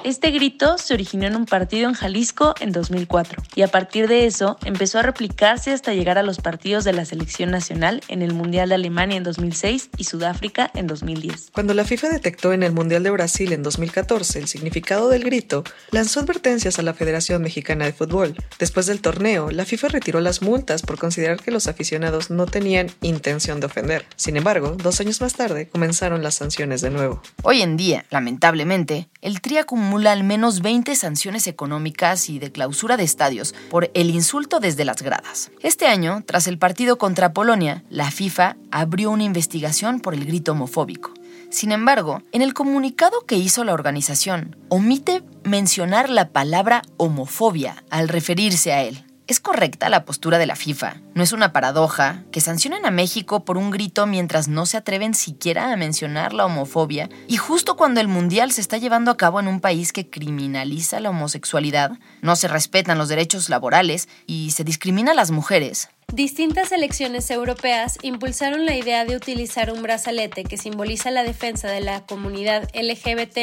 Este 0.09 0.31
grito 0.31 0.79
se 0.79 0.95
originó 0.95 1.27
en 1.27 1.37
un 1.37 1.45
partido 1.45 1.87
en 1.87 1.95
Jalisco 1.95 2.55
en 2.61 2.73
2004 2.73 3.43
y 3.55 3.61
a 3.61 3.69
partir 3.69 4.09
de 4.09 4.25
eso 4.25 4.57
empezó 4.65 5.01
a 5.01 5.03
replicarse 5.03 5.71
hasta 5.71 5.93
llegar 5.93 6.17
a 6.17 6.23
los 6.23 6.39
partidos 6.39 6.85
de 6.85 6.95
la 6.95 7.05
selección 7.05 7.51
nacional 7.51 8.01
en 8.09 8.23
el 8.23 8.33
Mundial 8.33 8.71
de 8.71 8.77
Alemania 8.77 9.19
en 9.19 9.23
2006 9.23 9.91
y 9.99 10.05
Sudáfrica 10.05 10.71
en 10.73 10.87
2010. 10.87 11.51
Cuando 11.53 11.75
la 11.75 11.85
FIFA 11.85 12.09
detectó 12.09 12.55
en 12.55 12.63
el 12.63 12.73
Mundial 12.73 13.03
de 13.03 13.11
Brasil 13.11 13.53
en 13.53 13.63
2014 13.63 14.39
el 14.39 14.49
significado 14.49 15.11
del 15.11 15.25
grito, 15.25 15.63
lanzó 15.91 16.21
advertencias 16.21 16.79
a 16.79 16.83
la 16.83 16.95
Federación 16.95 17.43
Mexicana 17.43 17.85
de 17.85 17.93
Fútbol. 17.93 18.35
Después 18.59 18.87
del 18.87 19.03
torneo, 19.03 19.51
la 19.51 19.67
FIFA 19.67 19.89
retiró 19.89 20.23
las 20.23 20.41
multas 20.41 20.81
por 20.81 20.99
considerar 20.99 21.43
que 21.43 21.51
los 21.51 21.67
aficionados 21.67 22.31
no 22.31 22.47
tenían 22.47 22.91
intención 23.03 23.61
de 23.61 23.67
ofender. 23.67 24.07
Sin 24.17 24.39
embargo, 24.39 24.75
dos 24.83 25.03
años 25.03 25.21
más 25.21 25.35
tarde 25.35 25.69
comenzaron 25.69 26.23
las 26.23 26.37
sanciones 26.37 26.81
de 26.81 26.89
nuevo. 26.89 27.21
Hoy 27.43 27.61
en 27.61 27.77
día, 27.77 28.07
lamentablemente, 28.09 29.11
el 29.21 29.43
TRI 29.43 29.59
acumula 29.59 29.98
al 30.07 30.23
menos 30.23 30.61
20 30.61 30.95
sanciones 30.95 31.47
económicas 31.47 32.29
y 32.29 32.39
de 32.39 32.53
clausura 32.53 32.97
de 32.97 33.05
estadios 33.05 33.55
por 33.71 33.91
el 33.95 34.11
insulto 34.11 34.61
desde 34.61 34.85
las 34.85 35.03
gradas. 35.03 35.51
Este 35.63 35.87
año, 35.87 36.23
tras 36.27 36.47
el 36.47 36.59
partido 36.59 36.99
contra 36.99 37.33
Polonia, 37.33 37.83
la 37.91 38.11
FIFA 38.11 38.57
abrió 38.71 39.11
una 39.11 39.25
investigación 39.25 40.01
por 40.01 40.15
el 40.15 40.25
grito 40.25 40.53
homofóbico. 40.53 41.13
Sin 41.51 41.73
embargo, 41.73 42.23
en 42.33 42.43
el 42.43 42.55
comunicado 42.55 43.25
que 43.27 43.37
hizo 43.37 43.65
la 43.65 43.73
organización, 43.73 44.57
omite 44.69 45.23
mencionar 45.45 46.11
la 46.11 46.29
palabra 46.29 46.83
homofobia 46.99 47.83
al 47.91 48.09
referirse 48.09 48.73
a 48.73 48.83
él. 48.83 49.08
¿Es 49.29 49.41
correcta 49.41 49.91
la 49.91 50.07
postura 50.07 50.39
de 50.39 50.47
la 50.47 50.57
FIFA? 50.57 51.03
¿No 51.13 51.23
es 51.23 51.33
una 51.33 51.53
paradoja 51.53 52.25
que 52.33 52.41
sancionen 52.41 52.87
a 52.87 52.91
México 52.91 53.45
por 53.45 53.59
un 53.59 53.71
grito 53.71 54.07
mientras 54.07 54.49
no 54.49 54.65
se 54.65 54.79
atreven 54.79 55.15
siquiera 55.15 55.71
a 55.71 55.77
mencionar 55.77 56.33
la 56.33 56.47
homofobia? 56.47 57.11
Y 57.27 57.37
justo 57.37 57.77
cuando 57.77 58.01
el 58.01 58.09
Mundial 58.09 58.53
se 58.53 58.63
está 58.63 58.79
llevando 58.79 59.11
a 59.11 59.19
cabo 59.19 59.39
en 59.39 59.47
un 59.47 59.61
país 59.61 59.93
que 59.93 60.09
criminaliza 60.09 60.99
la 61.01 61.11
homosexualidad, 61.11 61.99
no 62.23 62.37
se 62.37 62.49
respetan 62.49 62.97
los 62.97 63.11
derechos 63.11 63.51
laborales 63.51 64.09
y 64.27 64.53
se 64.53 64.65
discrimina 64.65 65.13
a 65.13 65.15
las 65.15 65.31
mujeres. 65.31 65.91
Distintas 66.15 66.73
elecciones 66.73 67.31
europeas 67.31 67.99
impulsaron 68.01 68.65
la 68.65 68.75
idea 68.75 69.05
de 69.05 69.15
utilizar 69.15 69.71
un 69.71 69.83
brazalete 69.83 70.43
que 70.43 70.57
simboliza 70.57 71.11
la 71.11 71.23
defensa 71.23 71.69
de 71.69 71.83
la 71.83 72.01
comunidad 72.07 72.69
LGBT 72.75 73.39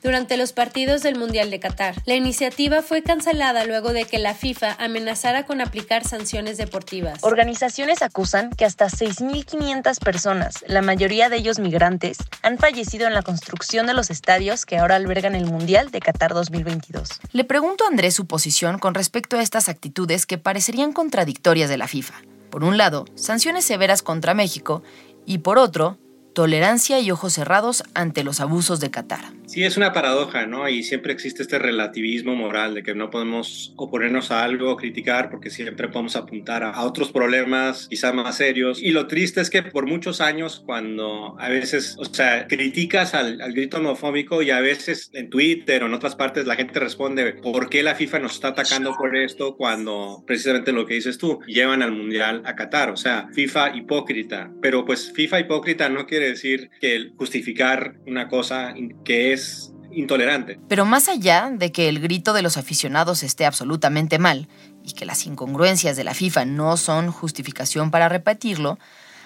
durante 0.00 0.36
los 0.36 0.52
partidos 0.52 1.02
del 1.02 1.18
Mundial 1.18 1.50
de 1.50 1.58
Qatar. 1.58 1.96
La 2.06 2.14
iniciativa 2.14 2.82
fue 2.82 3.02
cancelada 3.02 3.64
luego 3.64 3.92
de 3.92 4.04
que 4.04 4.18
la 4.18 4.32
FIFA 4.32 4.76
amenazara 4.78 5.44
con 5.44 5.60
aplicar 5.60 6.04
sanciones 6.04 6.56
deportivas. 6.56 7.18
Organizaciones 7.22 8.00
acusan 8.00 8.50
que 8.50 8.64
hasta 8.64 8.86
6.500 8.86 9.98
personas, 9.98 10.64
la 10.68 10.82
mayoría 10.82 11.28
de 11.28 11.38
ellos 11.38 11.58
migrantes, 11.58 12.18
han 12.42 12.58
fallecido 12.58 13.08
en 13.08 13.14
la 13.14 13.22
construcción 13.22 13.88
de 13.88 13.94
los 13.94 14.10
estadios 14.10 14.66
que 14.66 14.78
ahora 14.78 14.94
albergan 14.94 15.34
el 15.34 15.46
Mundial 15.46 15.90
de 15.90 15.98
Qatar 15.98 16.32
2022. 16.32 17.08
Le 17.32 17.42
pregunto 17.42 17.84
a 17.84 17.88
Andrés 17.88 18.14
su 18.14 18.26
posición 18.26 18.78
con 18.78 18.94
respecto 18.94 19.36
a 19.36 19.42
estas 19.42 19.68
actitudes 19.68 20.26
que 20.26 20.38
parecerían 20.38 20.92
contradictorias 20.92 21.68
de 21.68 21.76
la 21.76 21.88
FIFA. 21.88 22.03
Por 22.50 22.64
un 22.64 22.76
lado, 22.76 23.04
sanciones 23.14 23.64
severas 23.64 24.02
contra 24.02 24.34
México 24.34 24.82
y 25.26 25.38
por 25.38 25.58
otro, 25.58 25.98
tolerancia 26.34 27.00
y 27.00 27.10
ojos 27.10 27.32
cerrados 27.32 27.84
ante 27.94 28.24
los 28.24 28.40
abusos 28.40 28.80
de 28.80 28.90
Qatar. 28.90 29.32
Sí, 29.46 29.62
es 29.62 29.76
una 29.76 29.92
paradoja, 29.92 30.46
¿no? 30.46 30.68
Y 30.68 30.82
siempre 30.82 31.12
existe 31.12 31.42
este 31.42 31.58
relativismo 31.58 32.34
moral 32.34 32.74
de 32.74 32.82
que 32.82 32.94
no 32.94 33.10
podemos 33.10 33.72
oponernos 33.76 34.30
a 34.30 34.42
algo 34.42 34.76
criticar 34.76 35.30
porque 35.30 35.50
siempre 35.50 35.88
podemos 35.88 36.16
apuntar 36.16 36.64
a 36.64 36.82
otros 36.82 37.12
problemas 37.12 37.86
quizá 37.88 38.12
más 38.12 38.36
serios. 38.36 38.82
Y 38.82 38.90
lo 38.90 39.06
triste 39.06 39.40
es 39.40 39.50
que 39.50 39.62
por 39.62 39.86
muchos 39.86 40.20
años 40.20 40.62
cuando 40.64 41.36
a 41.38 41.48
veces, 41.48 41.94
o 41.98 42.04
sea, 42.04 42.48
criticas 42.48 43.14
al, 43.14 43.40
al 43.40 43.52
grito 43.52 43.76
homofóbico 43.76 44.42
y 44.42 44.50
a 44.50 44.60
veces 44.60 45.10
en 45.12 45.30
Twitter 45.30 45.84
o 45.84 45.86
en 45.86 45.94
otras 45.94 46.16
partes 46.16 46.46
la 46.46 46.56
gente 46.56 46.80
responde, 46.80 47.34
¿por 47.34 47.68
qué 47.68 47.82
la 47.82 47.94
FIFA 47.94 48.18
nos 48.18 48.34
está 48.34 48.48
atacando 48.48 48.96
por 48.96 49.16
esto 49.16 49.56
cuando 49.56 50.24
precisamente 50.26 50.72
lo 50.72 50.86
que 50.86 50.94
dices 50.94 51.18
tú, 51.18 51.38
llevan 51.46 51.82
al 51.82 51.92
Mundial 51.92 52.42
a 52.44 52.56
Qatar? 52.56 52.90
O 52.90 52.96
sea, 52.96 53.28
FIFA 53.32 53.76
hipócrita. 53.76 54.50
Pero 54.60 54.84
pues 54.84 55.12
FIFA 55.12 55.40
hipócrita 55.40 55.88
no 55.88 56.06
quiere 56.06 56.23
decir 56.26 56.70
que 56.80 57.10
justificar 57.16 57.96
una 58.06 58.28
cosa 58.28 58.74
que 59.04 59.32
es 59.32 59.72
intolerante. 59.92 60.58
Pero 60.68 60.84
más 60.84 61.08
allá 61.08 61.50
de 61.52 61.72
que 61.72 61.88
el 61.88 62.00
grito 62.00 62.32
de 62.32 62.42
los 62.42 62.56
aficionados 62.56 63.22
esté 63.22 63.46
absolutamente 63.46 64.18
mal 64.18 64.48
y 64.84 64.92
que 64.92 65.06
las 65.06 65.26
incongruencias 65.26 65.96
de 65.96 66.04
la 66.04 66.14
FIFA 66.14 66.44
no 66.44 66.76
son 66.76 67.10
justificación 67.10 67.90
para 67.90 68.08
repetirlo, 68.08 68.78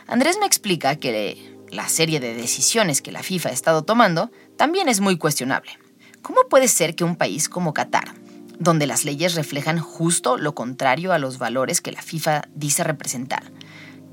Andrés 0.06 0.36
me 0.40 0.46
explica 0.46 0.96
que 0.96 1.56
la 1.70 1.88
serie 1.88 2.20
de 2.20 2.34
decisiones 2.34 3.02
que 3.02 3.12
la 3.12 3.22
FIFA 3.22 3.50
ha 3.50 3.52
estado 3.52 3.82
tomando 3.82 4.30
también 4.56 4.88
es 4.88 5.00
muy 5.00 5.18
cuestionable. 5.18 5.72
¿Cómo 6.22 6.40
puede 6.48 6.68
ser 6.68 6.94
que 6.94 7.04
un 7.04 7.16
país 7.16 7.48
como 7.48 7.74
Qatar, 7.74 8.14
donde 8.58 8.86
las 8.86 9.04
leyes 9.04 9.34
reflejan 9.34 9.78
justo 9.78 10.36
lo 10.36 10.54
contrario 10.54 11.12
a 11.12 11.18
los 11.18 11.38
valores 11.38 11.80
que 11.80 11.92
la 11.92 12.02
FIFA 12.02 12.42
dice 12.54 12.84
representar, 12.84 13.52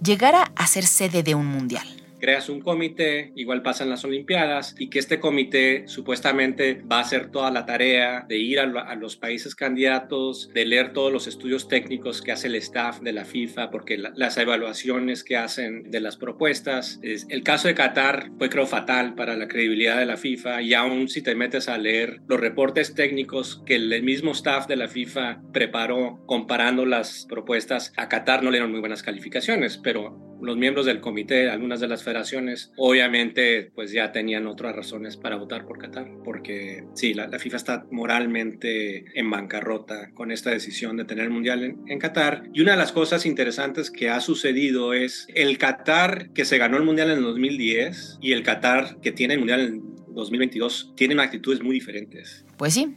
llegara 0.04 0.52
a 0.56 0.68
ser 0.68 0.86
sede 0.86 1.24
de 1.24 1.36
un 1.36 1.48
mundial? 1.48 1.88
Creas 2.26 2.50
un 2.50 2.60
comité, 2.60 3.32
igual 3.36 3.62
pasan 3.62 3.88
las 3.88 4.04
Olimpiadas, 4.04 4.74
y 4.80 4.90
que 4.90 4.98
este 4.98 5.20
comité 5.20 5.84
supuestamente 5.86 6.82
va 6.92 6.98
a 6.98 7.02
hacer 7.02 7.30
toda 7.30 7.52
la 7.52 7.68
tarea 7.68 8.26
de 8.28 8.40
ir 8.40 8.60
a, 8.60 8.96
los 8.96 9.16
países 9.16 9.54
candidatos, 9.54 10.50
de 10.52 10.66
leer 10.66 10.92
todos 10.92 11.14
los 11.14 11.28
estudios 11.28 11.68
técnicos 11.68 12.24
que 12.24 12.32
hace 12.32 12.48
el 12.48 12.56
staff 12.56 13.00
de 13.02 13.14
la 13.14 13.26
FIFA, 13.26 13.70
porque 13.70 14.00
las 14.00 14.38
evaluaciones 14.40 15.24
que 15.24 15.38
hacen 15.38 15.92
de 15.92 16.00
las 16.00 16.18
propuestas. 16.18 17.00
Es, 17.04 17.28
el 17.30 17.44
caso 17.44 17.68
de 17.68 17.76
Qatar 17.76 18.32
fue 18.40 18.50
creo 18.50 18.66
fatal 18.66 19.14
para 19.14 19.36
la 19.36 19.48
credibilidad 19.48 20.00
de 20.00 20.08
la 20.08 20.18
FIFA, 20.18 20.64
y 20.64 20.74
aún 20.74 21.10
si 21.10 21.22
te 21.22 21.36
metes 21.36 21.70
a 21.70 21.78
leer 21.78 22.22
los 22.28 22.40
reportes 22.40 22.96
técnicos 22.96 23.62
que 23.68 23.76
el 23.76 24.02
mismo 24.02 24.32
staff 24.32 24.66
de 24.66 24.78
la 24.78 24.88
FIFA 24.88 25.44
preparó 25.54 26.24
comparando 26.26 26.88
las 26.88 27.28
propuestas, 27.30 27.94
a 27.98 28.10
Qatar 28.10 28.42
no 28.42 28.50
le 28.50 28.58
dieron 28.58 28.72
muy 28.72 28.80
buenas 28.80 29.04
calificaciones, 29.04 29.78
pero 29.78 30.35
los 30.46 30.58
miembros 30.58 30.86
del 30.86 31.02
comité, 31.02 31.50
algunas 31.50 31.80
de 31.80 31.88
las 31.88 32.04
federaciones, 32.04 32.72
obviamente 32.78 33.72
pues 33.74 33.92
ya 33.92 34.12
tenían 34.12 34.48
otras 34.48 34.76
razones 34.76 35.18
para 35.18 35.36
votar 35.36 35.66
por 35.66 35.78
Qatar, 35.78 36.10
porque 36.24 36.84
sí, 36.94 37.14
la, 37.14 37.36
FIFA 37.36 37.58
está 37.58 37.86
moralmente 37.92 39.06
en 39.14 39.30
bancarrota 39.30 40.12
con 40.14 40.32
esta 40.32 40.52
decisión 40.52 40.96
de 40.98 41.06
tener 41.06 41.26
el 41.26 41.32
Mundial 41.32 41.64
en, 41.64 41.84
en, 41.88 42.00
Qatar. 42.00 42.44
Y 42.54 42.62
una 42.62 42.72
de 42.72 42.78
las 42.78 42.92
cosas 42.92 43.26
interesantes 43.26 43.92
que 43.92 44.10
ha 44.10 44.22
sucedido 44.22 44.94
es 44.94 45.28
el 45.36 45.58
Qatar 45.58 46.32
que 46.32 46.46
se 46.46 46.58
ganó 46.58 46.78
el 46.78 46.84
Mundial 46.84 47.12
en 47.12 47.18
el 47.18 47.24
2010 47.24 48.20
y 48.22 48.32
el 48.32 48.44
Qatar 48.44 49.00
que 49.02 49.12
tiene 49.12 49.34
el 49.34 49.40
Mundial 49.40 49.62
en 49.62 49.96
2022 50.16 50.94
tienen 50.96 51.20
actitudes 51.20 51.62
muy 51.62 51.76
diferentes. 51.76 52.46
Pues 52.58 52.74
sí, 52.74 52.96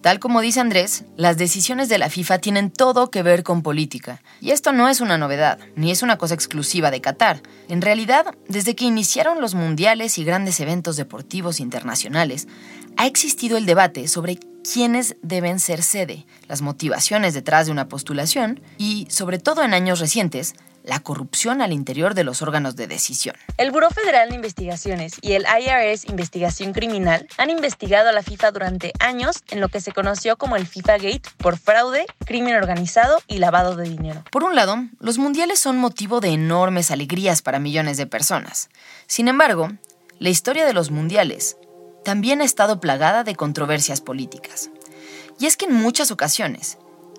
Tal 0.00 0.20
como 0.20 0.40
dice 0.40 0.60
Andrés, 0.60 1.04
las 1.16 1.38
decisiones 1.38 1.88
de 1.88 1.98
la 1.98 2.08
FIFA 2.08 2.38
tienen 2.38 2.70
todo 2.70 3.10
que 3.10 3.24
ver 3.24 3.42
con 3.42 3.62
política. 3.62 4.22
Y 4.40 4.52
esto 4.52 4.72
no 4.72 4.88
es 4.88 5.00
una 5.00 5.18
novedad, 5.18 5.58
ni 5.74 5.90
es 5.90 6.02
una 6.02 6.18
cosa 6.18 6.34
exclusiva 6.34 6.92
de 6.92 7.00
Qatar. 7.00 7.42
En 7.68 7.82
realidad, 7.82 8.26
desde 8.48 8.76
que 8.76 8.84
iniciaron 8.84 9.40
los 9.40 9.54
mundiales 9.54 10.18
y 10.18 10.24
grandes 10.24 10.60
eventos 10.60 10.96
deportivos 10.96 11.58
internacionales, 11.58 12.46
ha 12.96 13.06
existido 13.06 13.56
el 13.56 13.66
debate 13.66 14.06
sobre 14.06 14.38
quiénes 14.72 15.16
deben 15.22 15.58
ser 15.58 15.82
sede, 15.82 16.26
las 16.46 16.62
motivaciones 16.62 17.34
detrás 17.34 17.66
de 17.66 17.72
una 17.72 17.88
postulación 17.88 18.60
y, 18.76 19.08
sobre 19.10 19.38
todo 19.38 19.64
en 19.64 19.74
años 19.74 19.98
recientes, 19.98 20.54
la 20.88 21.00
corrupción 21.00 21.60
al 21.60 21.72
interior 21.72 22.14
de 22.14 22.24
los 22.24 22.40
órganos 22.40 22.74
de 22.74 22.86
decisión. 22.86 23.36
El 23.58 23.70
Buró 23.70 23.90
Federal 23.90 24.30
de 24.30 24.36
Investigaciones 24.36 25.16
y 25.20 25.32
el 25.32 25.44
IRS 25.44 26.08
Investigación 26.08 26.72
Criminal 26.72 27.28
han 27.36 27.50
investigado 27.50 28.08
a 28.08 28.12
la 28.12 28.22
FIFA 28.22 28.52
durante 28.52 28.92
años 28.98 29.42
en 29.50 29.60
lo 29.60 29.68
que 29.68 29.82
se 29.82 29.92
conoció 29.92 30.38
como 30.38 30.56
el 30.56 30.66
FIFA 30.66 30.96
Gate 30.96 31.22
por 31.36 31.58
fraude, 31.58 32.06
crimen 32.24 32.56
organizado 32.56 33.20
y 33.26 33.36
lavado 33.36 33.76
de 33.76 33.88
dinero. 33.88 34.24
Por 34.30 34.44
un 34.44 34.56
lado, 34.56 34.78
los 34.98 35.18
mundiales 35.18 35.60
son 35.60 35.76
motivo 35.76 36.20
de 36.20 36.30
enormes 36.30 36.90
alegrías 36.90 37.42
para 37.42 37.58
millones 37.58 37.98
de 37.98 38.06
personas. 38.06 38.70
Sin 39.06 39.28
embargo, 39.28 39.68
la 40.18 40.30
historia 40.30 40.64
de 40.64 40.72
los 40.72 40.90
mundiales 40.90 41.58
también 42.02 42.40
ha 42.40 42.44
estado 42.44 42.80
plagada 42.80 43.24
de 43.24 43.36
controversias 43.36 44.00
políticas. 44.00 44.70
Y 45.38 45.44
es 45.44 45.58
que 45.58 45.66
en 45.66 45.74
muchas 45.74 46.10
ocasiones, 46.10 46.78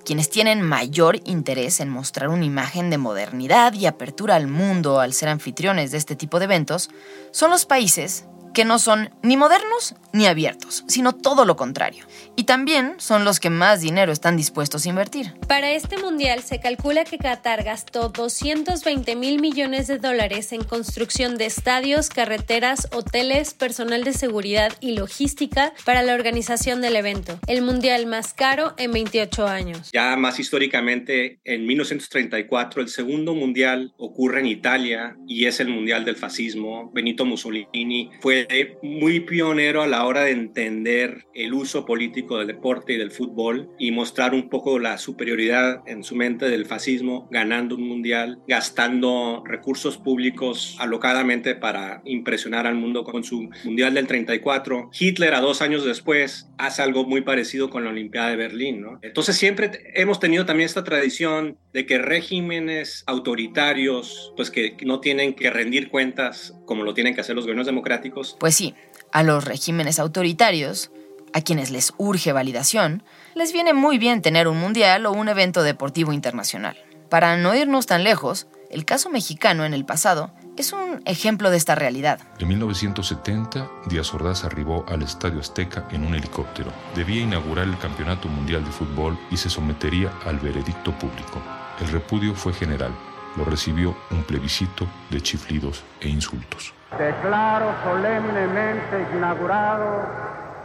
quienes 0.09 0.31
tienen 0.31 0.63
mayor 0.63 1.19
interés 1.25 1.79
en 1.79 1.87
mostrar 1.87 2.29
una 2.29 2.43
imagen 2.43 2.89
de 2.89 2.97
modernidad 2.97 3.73
y 3.73 3.85
apertura 3.85 4.37
al 4.37 4.47
mundo 4.47 4.99
al 4.99 5.13
ser 5.13 5.29
anfitriones 5.29 5.91
de 5.91 5.99
este 5.99 6.15
tipo 6.15 6.39
de 6.39 6.45
eventos 6.45 6.89
son 7.29 7.51
los 7.51 7.67
países 7.67 8.25
que 8.53 8.65
no 8.65 8.79
son 8.79 9.09
ni 9.21 9.37
modernos 9.37 9.95
ni 10.11 10.25
abiertos, 10.25 10.83
sino 10.87 11.13
todo 11.13 11.45
lo 11.45 11.55
contrario. 11.55 12.05
Y 12.35 12.43
también 12.43 12.95
son 12.97 13.25
los 13.25 13.39
que 13.39 13.49
más 13.49 13.81
dinero 13.81 14.11
están 14.11 14.37
dispuestos 14.37 14.85
a 14.85 14.89
invertir. 14.89 15.33
Para 15.47 15.71
este 15.71 15.97
mundial 15.97 16.41
se 16.41 16.59
calcula 16.59 17.03
que 17.03 17.17
Qatar 17.17 17.63
gastó 17.63 18.09
220 18.09 19.15
mil 19.15 19.39
millones 19.39 19.87
de 19.87 19.99
dólares 19.99 20.51
en 20.51 20.63
construcción 20.63 21.37
de 21.37 21.45
estadios, 21.45 22.09
carreteras, 22.09 22.87
hoteles, 22.91 23.53
personal 23.53 24.03
de 24.03 24.13
seguridad 24.13 24.73
y 24.79 24.93
logística 24.93 25.73
para 25.85 26.01
la 26.01 26.13
organización 26.13 26.81
del 26.81 26.95
evento, 26.95 27.39
el 27.47 27.61
mundial 27.61 28.05
más 28.05 28.33
caro 28.33 28.73
en 28.77 28.91
28 28.91 29.47
años. 29.47 29.89
Ya 29.93 30.15
más 30.15 30.39
históricamente, 30.39 31.39
en 31.43 31.65
1934 31.65 32.81
el 32.81 32.89
segundo 32.89 33.33
mundial 33.35 33.93
ocurre 33.97 34.39
en 34.39 34.47
Italia 34.47 35.17
y 35.27 35.45
es 35.45 35.59
el 35.59 35.67
mundial 35.67 36.05
del 36.05 36.15
fascismo. 36.15 36.91
Benito 36.93 37.25
Mussolini 37.25 38.11
fue 38.21 38.38
muy 38.81 39.21
pionero 39.21 39.81
a 39.81 39.87
la 39.87 40.05
hora 40.05 40.23
de 40.23 40.31
entender 40.31 41.25
el 41.33 41.53
uso 41.53 41.85
político 41.85 42.37
del 42.37 42.47
deporte 42.47 42.93
y 42.93 42.97
del 42.97 43.11
fútbol 43.11 43.69
y 43.77 43.91
mostrar 43.91 44.33
un 44.33 44.49
poco 44.49 44.79
la 44.79 44.97
superioridad 44.97 45.81
en 45.85 46.03
su 46.03 46.15
mente 46.15 46.49
del 46.49 46.65
fascismo, 46.65 47.27
ganando 47.31 47.75
un 47.75 47.87
mundial, 47.87 48.39
gastando 48.47 49.43
recursos 49.45 49.97
públicos 49.97 50.75
alocadamente 50.79 51.55
para 51.55 52.01
impresionar 52.05 52.67
al 52.67 52.75
mundo 52.75 53.03
con 53.03 53.23
su 53.23 53.49
mundial 53.63 53.93
del 53.93 54.07
34. 54.07 54.89
Hitler 54.97 55.33
a 55.33 55.41
dos 55.41 55.61
años 55.61 55.85
después 55.85 56.49
hace 56.57 56.81
algo 56.81 57.05
muy 57.05 57.21
parecido 57.21 57.69
con 57.69 57.83
la 57.83 57.89
Olimpiada 57.89 58.29
de 58.29 58.35
Berlín. 58.35 58.81
¿no? 58.81 58.99
Entonces 59.01 59.35
siempre 59.35 59.71
hemos 59.95 60.19
tenido 60.19 60.45
también 60.45 60.65
esta 60.65 60.83
tradición 60.83 61.57
de 61.73 61.85
que 61.85 61.97
regímenes 61.97 63.03
autoritarios, 63.07 64.33
pues 64.35 64.51
que 64.51 64.75
no 64.83 64.99
tienen 64.99 65.33
que 65.33 65.49
rendir 65.49 65.89
cuentas 65.89 66.55
como 66.69 66.83
lo 66.83 66.93
tienen 66.93 67.15
que 67.15 67.21
hacer 67.21 67.35
los 67.35 67.45
gobiernos 67.45 67.65
democráticos, 67.65 68.37
pues 68.39 68.53
sí, 68.53 68.75
a 69.11 69.23
los 69.23 69.43
regímenes 69.43 69.97
autoritarios, 69.97 70.91
a 71.33 71.41
quienes 71.41 71.71
les 71.71 71.93
urge 71.97 72.31
validación, 72.31 73.01
les 73.33 73.53
viene 73.53 73.73
muy 73.73 73.97
bien 73.97 74.21
tener 74.21 74.47
un 74.47 74.59
mundial 74.59 75.07
o 75.07 75.11
un 75.11 75.29
evento 75.29 75.63
deportivo 75.63 76.13
internacional. 76.13 76.77
Para 77.09 77.37
no 77.37 77.55
irnos 77.55 77.87
tan 77.87 78.03
lejos, 78.03 78.45
el 78.69 78.85
caso 78.85 79.09
mexicano 79.09 79.65
en 79.65 79.73
el 79.73 79.83
pasado 79.83 80.31
es 80.57 80.71
un 80.71 81.01
ejemplo 81.05 81.49
de 81.49 81.57
esta 81.57 81.73
realidad. 81.73 82.19
En 82.37 82.47
1970, 82.49 83.67
Díaz 83.87 84.13
Ordaz 84.13 84.43
arribó 84.43 84.85
al 84.87 85.01
Estadio 85.01 85.39
Azteca 85.39 85.87
en 85.89 86.05
un 86.05 86.13
helicóptero. 86.13 86.71
Debía 86.95 87.23
inaugurar 87.23 87.65
el 87.65 87.79
Campeonato 87.79 88.27
Mundial 88.27 88.63
de 88.63 88.71
Fútbol 88.71 89.17
y 89.31 89.37
se 89.37 89.49
sometería 89.49 90.11
al 90.23 90.37
veredicto 90.37 90.91
público. 90.99 91.41
El 91.81 91.87
repudio 91.87 92.35
fue 92.35 92.53
general. 92.53 92.91
Lo 93.37 93.45
recibió 93.45 93.95
un 94.11 94.23
plebiscito 94.23 94.87
de 95.09 95.21
chiflidos 95.21 95.83
e 96.01 96.09
insultos. 96.09 96.73
Declaro 96.97 97.73
solemnemente 97.83 99.07
inaugurado 99.15 100.07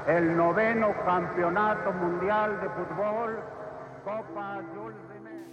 el 0.08 0.36
noveno 0.36 0.94
Campeonato 1.04 1.92
Mundial 1.92 2.60
de 2.60 2.68
Fútbol 2.68 3.38
Copa 4.04 4.60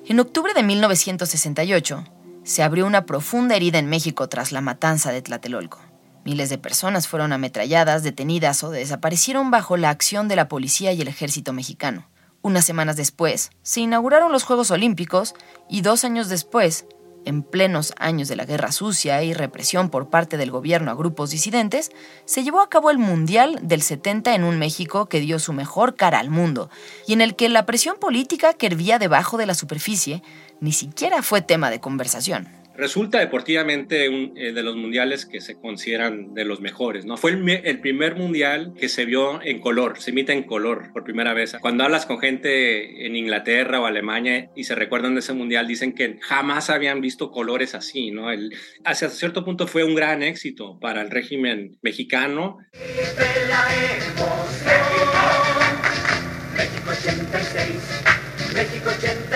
En 0.06 0.20
octubre 0.20 0.54
de 0.54 0.64
1968, 0.64 2.04
se 2.44 2.64
abrió 2.64 2.86
una 2.86 3.06
profunda 3.06 3.56
herida 3.56 3.80
en 3.80 3.90
México 3.90 4.28
tras 4.28 4.52
la 4.52 4.62
matanza 4.62 5.12
de 5.12 5.22
Tlatelolco. 5.22 5.80
Miles 6.26 6.50
de 6.50 6.58
personas 6.58 7.08
fueron 7.08 7.34
ametralladas, 7.34 8.04
detenidas 8.04 8.64
o 8.64 8.72
desaparecieron 8.72 9.52
bajo 9.52 9.78
la 9.78 9.90
acción 9.90 10.28
de 10.28 10.36
la 10.36 10.48
policía 10.48 10.92
y 10.92 11.02
el 11.02 11.08
ejército 11.08 11.54
mexicano. 11.54 12.08
Unas 12.42 12.66
semanas 12.66 12.96
después, 12.96 13.52
se 13.62 13.82
inauguraron 13.82 14.32
los 14.32 14.44
Juegos 14.44 14.72
Olímpicos 14.72 15.34
y 15.70 15.82
dos 15.82 16.04
años 16.04 16.28
después, 16.28 16.86
en 17.26 17.44
plenos 17.44 17.94
años 17.98 18.28
de 18.28 18.36
la 18.36 18.46
guerra 18.46 18.72
sucia 18.72 19.24
y 19.24 19.34
represión 19.34 19.90
por 19.90 20.10
parte 20.10 20.38
del 20.38 20.52
gobierno 20.52 20.92
a 20.92 20.96
grupos 20.96 21.32
disidentes, 21.32 21.92
se 22.26 22.44
llevó 22.44 22.62
a 22.62 22.70
cabo 22.70 22.90
el 22.90 22.98
Mundial 22.98 23.60
del 23.62 23.82
70 23.82 24.36
en 24.36 24.44
un 24.44 24.58
México 24.60 25.08
que 25.08 25.20
dio 25.20 25.40
su 25.40 25.54
mejor 25.54 25.96
cara 25.96 26.20
al 26.20 26.30
mundo 26.30 26.70
y 27.08 27.14
en 27.14 27.22
el 27.22 27.36
que 27.36 27.50
la 27.50 27.66
presión 27.66 27.98
política 28.00 28.54
que 28.54 28.68
hervía 28.68 29.00
debajo 29.00 29.38
de 29.38 29.46
la 29.46 29.54
superficie 29.54 30.24
ni 30.60 30.72
siquiera 30.72 31.24
fue 31.24 31.42
tema 31.42 31.70
de 31.70 31.80
conversación. 31.80 32.61
Resulta 32.76 33.20
deportivamente 33.20 34.06
eh, 34.06 34.54
de 34.54 34.64
los 34.64 34.76
mundiales 34.76 35.26
que 35.26 35.42
se 35.42 35.60
consideran 35.60 36.34
de 36.34 36.46
los 36.46 36.62
mejores, 36.62 37.06
¿no? 37.06 37.18
Fue 37.18 37.32
el, 37.32 37.80
primer 37.80 38.16
mundial 38.16 38.74
que 38.80 38.88
se 38.90 39.06
vio 39.06 39.42
en 39.44 39.60
color, 39.60 40.00
se 40.00 40.12
emite 40.12 40.34
en 40.34 40.44
color 40.44 40.92
por 40.94 41.04
primera 41.04 41.34
vez. 41.34 41.56
Cuando 41.60 41.84
hablas 41.84 42.06
con 42.06 42.20
gente 42.20 43.06
en 43.06 43.16
Inglaterra 43.16 43.82
o 43.82 43.86
Alemania 43.86 44.50
y 44.56 44.64
se 44.64 44.76
recuerdan 44.76 45.16
de 45.16 45.20
ese 45.20 45.34
mundial, 45.34 45.68
dicen 45.68 45.94
que 45.94 46.18
jamás 46.22 46.70
habían 46.70 47.02
visto 47.02 47.30
colores 47.32 47.76
así, 47.76 48.12
¿no? 48.12 48.28
Hacia 48.86 49.10
cierto 49.10 49.44
punto 49.44 49.68
fue 49.68 49.84
un 49.84 49.96
gran 49.96 50.24
éxito 50.24 50.80
para 50.80 51.02
el 51.02 51.10
régimen 51.10 51.78
mexicano. 51.82 52.58
México 56.56 56.92
86, 56.92 58.04
México 58.54 58.90
86, 58.90 59.31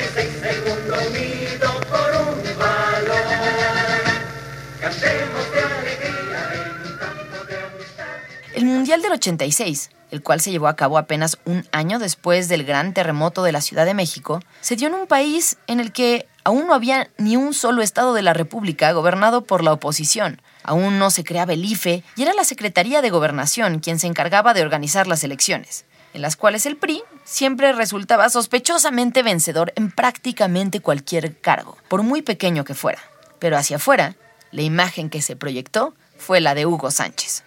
Mundial 8.76 9.02
del 9.02 9.14
86, 9.14 9.90
el 10.12 10.22
cual 10.22 10.42
se 10.42 10.52
llevó 10.52 10.68
a 10.68 10.76
cabo 10.76 10.98
apenas 10.98 11.38
un 11.46 11.66
año 11.72 11.98
después 11.98 12.50
del 12.50 12.66
gran 12.66 12.94
terremoto 12.94 13.42
de 13.42 13.54
la 13.54 13.62
Ciudad 13.62 13.86
de 13.86 13.94
México, 13.94 14.42
se 14.60 14.76
dio 14.76 14.90
en 14.90 14.96
un 14.96 15.08
país 15.08 15.56
en 15.68 15.80
el 15.80 15.94
que 15.94 16.28
aún 16.44 16.68
no 16.68 16.74
había 16.74 17.10
ni 17.18 17.38
un 17.38 17.54
solo 17.54 17.82
estado 17.82 18.14
de 18.14 18.22
la 18.22 18.34
República 18.34 18.92
gobernado 18.92 19.46
por 19.46 19.64
la 19.64 19.72
oposición. 19.72 20.42
Aún 20.62 21.00
no 21.00 21.10
se 21.10 21.24
creaba 21.24 21.54
el 21.54 21.64
IFE 21.64 22.04
y 22.18 22.22
era 22.22 22.34
la 22.34 22.44
Secretaría 22.44 23.02
de 23.02 23.12
Gobernación 23.12 23.80
quien 23.80 23.98
se 23.98 24.08
encargaba 24.08 24.54
de 24.54 24.62
organizar 24.62 25.08
las 25.08 25.24
elecciones, 25.24 25.86
en 26.14 26.22
las 26.22 26.36
cuales 26.36 26.66
el 26.66 26.76
PRI 26.76 27.02
siempre 27.24 27.72
resultaba 27.72 28.30
sospechosamente 28.30 29.24
vencedor 29.24 29.72
en 29.78 29.90
prácticamente 29.90 30.82
cualquier 30.82 31.40
cargo, 31.40 31.78
por 31.88 32.04
muy 32.04 32.22
pequeño 32.22 32.66
que 32.66 32.74
fuera. 32.74 33.00
Pero 33.40 33.56
hacia 33.56 33.78
afuera, 33.78 34.18
la 34.52 34.64
imagen 34.64 35.10
que 35.10 35.22
se 35.22 35.38
proyectó 35.38 35.94
fue 36.18 36.42
la 36.42 36.56
de 36.56 36.66
Hugo 36.66 36.92
Sánchez. 36.92 37.46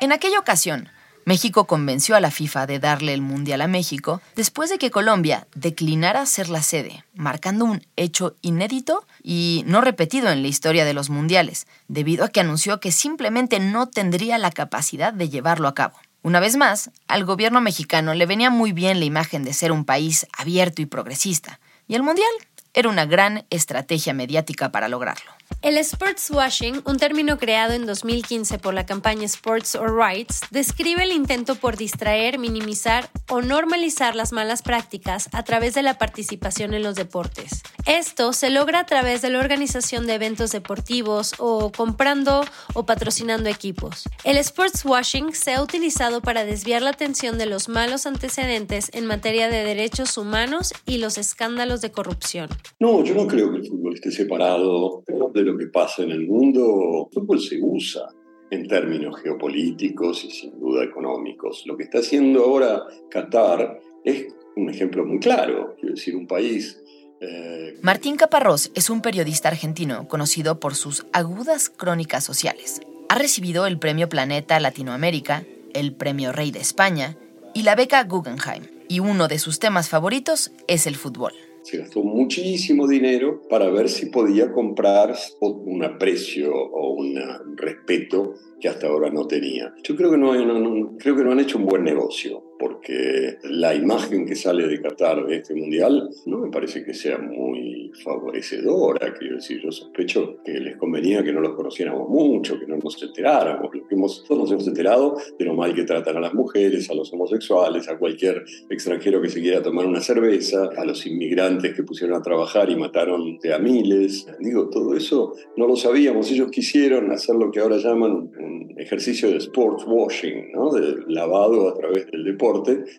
En 0.00 0.12
aquella 0.12 0.38
ocasión, 0.38 0.88
México 1.24 1.66
convenció 1.66 2.14
a 2.14 2.20
la 2.20 2.30
FIFA 2.30 2.66
de 2.66 2.78
darle 2.78 3.14
el 3.14 3.20
Mundial 3.20 3.60
a 3.62 3.66
México 3.66 4.22
después 4.36 4.70
de 4.70 4.78
que 4.78 4.92
Colombia 4.92 5.48
declinara 5.56 6.24
ser 6.24 6.48
la 6.48 6.62
sede, 6.62 7.04
marcando 7.14 7.64
un 7.64 7.84
hecho 7.96 8.36
inédito 8.40 9.04
y 9.24 9.64
no 9.66 9.80
repetido 9.80 10.30
en 10.30 10.42
la 10.42 10.48
historia 10.48 10.84
de 10.84 10.94
los 10.94 11.10
Mundiales, 11.10 11.66
debido 11.88 12.24
a 12.24 12.28
que 12.28 12.38
anunció 12.38 12.78
que 12.78 12.92
simplemente 12.92 13.58
no 13.58 13.88
tendría 13.88 14.38
la 14.38 14.52
capacidad 14.52 15.12
de 15.12 15.28
llevarlo 15.28 15.66
a 15.66 15.74
cabo. 15.74 15.96
Una 16.22 16.38
vez 16.38 16.56
más, 16.56 16.90
al 17.08 17.24
gobierno 17.24 17.60
mexicano 17.60 18.14
le 18.14 18.26
venía 18.26 18.50
muy 18.50 18.70
bien 18.70 19.00
la 19.00 19.04
imagen 19.04 19.42
de 19.42 19.52
ser 19.52 19.72
un 19.72 19.84
país 19.84 20.28
abierto 20.36 20.80
y 20.80 20.86
progresista, 20.86 21.58
y 21.88 21.96
el 21.96 22.04
Mundial 22.04 22.30
era 22.72 22.88
una 22.88 23.04
gran 23.04 23.46
estrategia 23.50 24.14
mediática 24.14 24.70
para 24.70 24.88
lograrlo. 24.88 25.37
El 25.60 25.76
sports 25.78 26.30
washing, 26.30 26.82
un 26.84 26.98
término 26.98 27.36
creado 27.36 27.72
en 27.72 27.84
2015 27.84 28.60
por 28.60 28.74
la 28.74 28.86
campaña 28.86 29.24
Sports 29.24 29.74
or 29.74 29.92
Rights, 29.92 30.42
describe 30.52 31.02
el 31.02 31.10
intento 31.10 31.56
por 31.56 31.76
distraer, 31.76 32.38
minimizar 32.38 33.10
o 33.28 33.42
normalizar 33.42 34.14
las 34.14 34.32
malas 34.32 34.62
prácticas 34.62 35.28
a 35.32 35.42
través 35.42 35.74
de 35.74 35.82
la 35.82 35.98
participación 35.98 36.74
en 36.74 36.84
los 36.84 36.94
deportes. 36.94 37.62
Esto 37.86 38.32
se 38.32 38.50
logra 38.50 38.80
a 38.80 38.86
través 38.86 39.20
de 39.20 39.30
la 39.30 39.40
organización 39.40 40.06
de 40.06 40.14
eventos 40.14 40.52
deportivos 40.52 41.34
o 41.38 41.72
comprando 41.72 42.44
o 42.74 42.86
patrocinando 42.86 43.48
equipos. 43.48 44.04
El 44.22 44.36
sports 44.36 44.84
washing 44.84 45.34
se 45.34 45.54
ha 45.54 45.62
utilizado 45.62 46.22
para 46.22 46.44
desviar 46.44 46.82
la 46.82 46.90
atención 46.90 47.36
de 47.36 47.46
los 47.46 47.68
malos 47.68 48.06
antecedentes 48.06 48.90
en 48.94 49.06
materia 49.06 49.48
de 49.48 49.64
derechos 49.64 50.18
humanos 50.18 50.72
y 50.86 50.98
los 50.98 51.18
escándalos 51.18 51.80
de 51.80 51.90
corrupción. 51.90 52.48
No, 52.78 53.02
yo 53.02 53.14
no 53.16 53.26
creo 53.26 53.50
que 53.50 53.62
esté 53.94 54.10
separado 54.10 55.02
de 55.06 55.42
lo 55.42 55.56
que 55.56 55.66
pasa 55.66 56.02
en 56.02 56.10
el 56.10 56.26
mundo. 56.26 57.08
El 57.10 57.14
fútbol 57.14 57.40
se 57.40 57.58
usa 57.60 58.08
en 58.50 58.66
términos 58.66 59.20
geopolíticos 59.20 60.24
y 60.24 60.30
sin 60.30 60.58
duda 60.58 60.84
económicos. 60.84 61.64
Lo 61.66 61.76
que 61.76 61.84
está 61.84 61.98
haciendo 61.98 62.44
ahora 62.44 62.82
Qatar 63.10 63.80
es 64.04 64.34
un 64.56 64.70
ejemplo 64.70 65.04
muy 65.04 65.18
claro, 65.18 65.76
quiero 65.78 65.94
decir, 65.94 66.16
un 66.16 66.26
país 66.26 66.82
eh, 67.20 67.78
Martín 67.82 68.16
Caparrós 68.16 68.70
es 68.74 68.90
un 68.90 69.02
periodista 69.02 69.48
argentino 69.48 70.06
conocido 70.06 70.60
por 70.60 70.74
sus 70.74 71.06
agudas 71.12 71.68
crónicas 71.68 72.24
sociales. 72.24 72.80
Ha 73.08 73.16
recibido 73.16 73.66
el 73.66 73.78
Premio 73.78 74.08
Planeta 74.08 74.60
Latinoamérica, 74.60 75.44
el 75.74 75.94
Premio 75.94 76.32
Rey 76.32 76.50
de 76.50 76.60
España 76.60 77.16
y 77.54 77.62
la 77.62 77.74
beca 77.74 78.04
Guggenheim. 78.04 78.64
Y 78.88 79.00
uno 79.00 79.28
de 79.28 79.38
sus 79.38 79.58
temas 79.58 79.88
favoritos 79.88 80.52
es 80.66 80.86
el 80.86 80.96
fútbol. 80.96 81.32
Se 81.68 81.76
gastó 81.76 82.02
muchísimo 82.02 82.88
dinero 82.88 83.42
para 83.50 83.68
ver 83.68 83.90
si 83.90 84.06
podía 84.06 84.50
comprar 84.50 85.14
un 85.38 85.84
aprecio 85.84 86.50
o 86.50 86.94
un 86.94 87.14
respeto 87.58 88.36
que 88.58 88.68
hasta 88.68 88.86
ahora 88.86 89.10
no 89.10 89.26
tenía. 89.26 89.74
Yo 89.82 89.94
creo 89.94 90.10
que 90.10 90.16
no, 90.16 90.96
creo 90.96 91.14
que 91.14 91.24
no 91.24 91.32
han 91.32 91.40
hecho 91.40 91.58
un 91.58 91.66
buen 91.66 91.84
negocio 91.84 92.42
porque 92.58 93.38
la 93.44 93.74
imagen 93.74 94.26
que 94.26 94.34
sale 94.34 94.66
de 94.66 94.80
Qatar 94.80 95.24
de 95.26 95.36
este 95.36 95.54
mundial 95.54 96.10
no 96.26 96.38
me 96.38 96.50
parece 96.50 96.84
que 96.84 96.92
sea 96.92 97.18
muy 97.18 97.92
favorecedora. 98.02 99.14
Quiero 99.14 99.36
decir, 99.36 99.60
yo 99.62 99.70
sospecho 99.70 100.36
que 100.44 100.52
les 100.52 100.76
convenía 100.76 101.22
que 101.22 101.32
no 101.32 101.40
los 101.40 101.54
conociéramos 101.54 102.08
mucho, 102.08 102.58
que 102.58 102.66
no 102.66 102.76
nos 102.76 103.00
enteráramos. 103.02 103.74
Lo 103.74 103.86
que 103.86 103.94
hemos, 103.94 104.24
todos 104.24 104.42
nos 104.42 104.52
hemos 104.52 104.66
enterado 104.66 105.16
de 105.38 105.44
lo 105.44 105.54
mal 105.54 105.74
que 105.74 105.84
tratan 105.84 106.16
a 106.16 106.20
las 106.20 106.34
mujeres, 106.34 106.90
a 106.90 106.94
los 106.94 107.12
homosexuales, 107.12 107.88
a 107.88 107.98
cualquier 107.98 108.44
extranjero 108.68 109.22
que 109.22 109.28
se 109.28 109.40
quiera 109.40 109.62
tomar 109.62 109.86
una 109.86 110.00
cerveza, 110.00 110.68
a 110.76 110.84
los 110.84 111.06
inmigrantes 111.06 111.74
que 111.74 111.82
pusieron 111.82 112.16
a 112.16 112.22
trabajar 112.22 112.70
y 112.70 112.76
mataron 112.76 113.38
a 113.52 113.58
miles. 113.58 114.26
Digo, 114.40 114.68
todo 114.68 114.96
eso 114.96 115.34
no 115.56 115.66
lo 115.66 115.76
sabíamos. 115.76 116.30
Ellos 116.30 116.50
quisieron 116.50 117.10
hacer 117.12 117.36
lo 117.36 117.50
que 117.50 117.60
ahora 117.60 117.76
llaman 117.76 118.30
un 118.38 118.74
ejercicio 118.76 119.30
de 119.30 119.36
sports 119.38 119.84
washing, 119.86 120.52
¿no? 120.52 120.72
de 120.72 120.96
lavado 121.08 121.68
a 121.68 121.74
través 121.74 122.06
del 122.10 122.24
deporte 122.24 122.47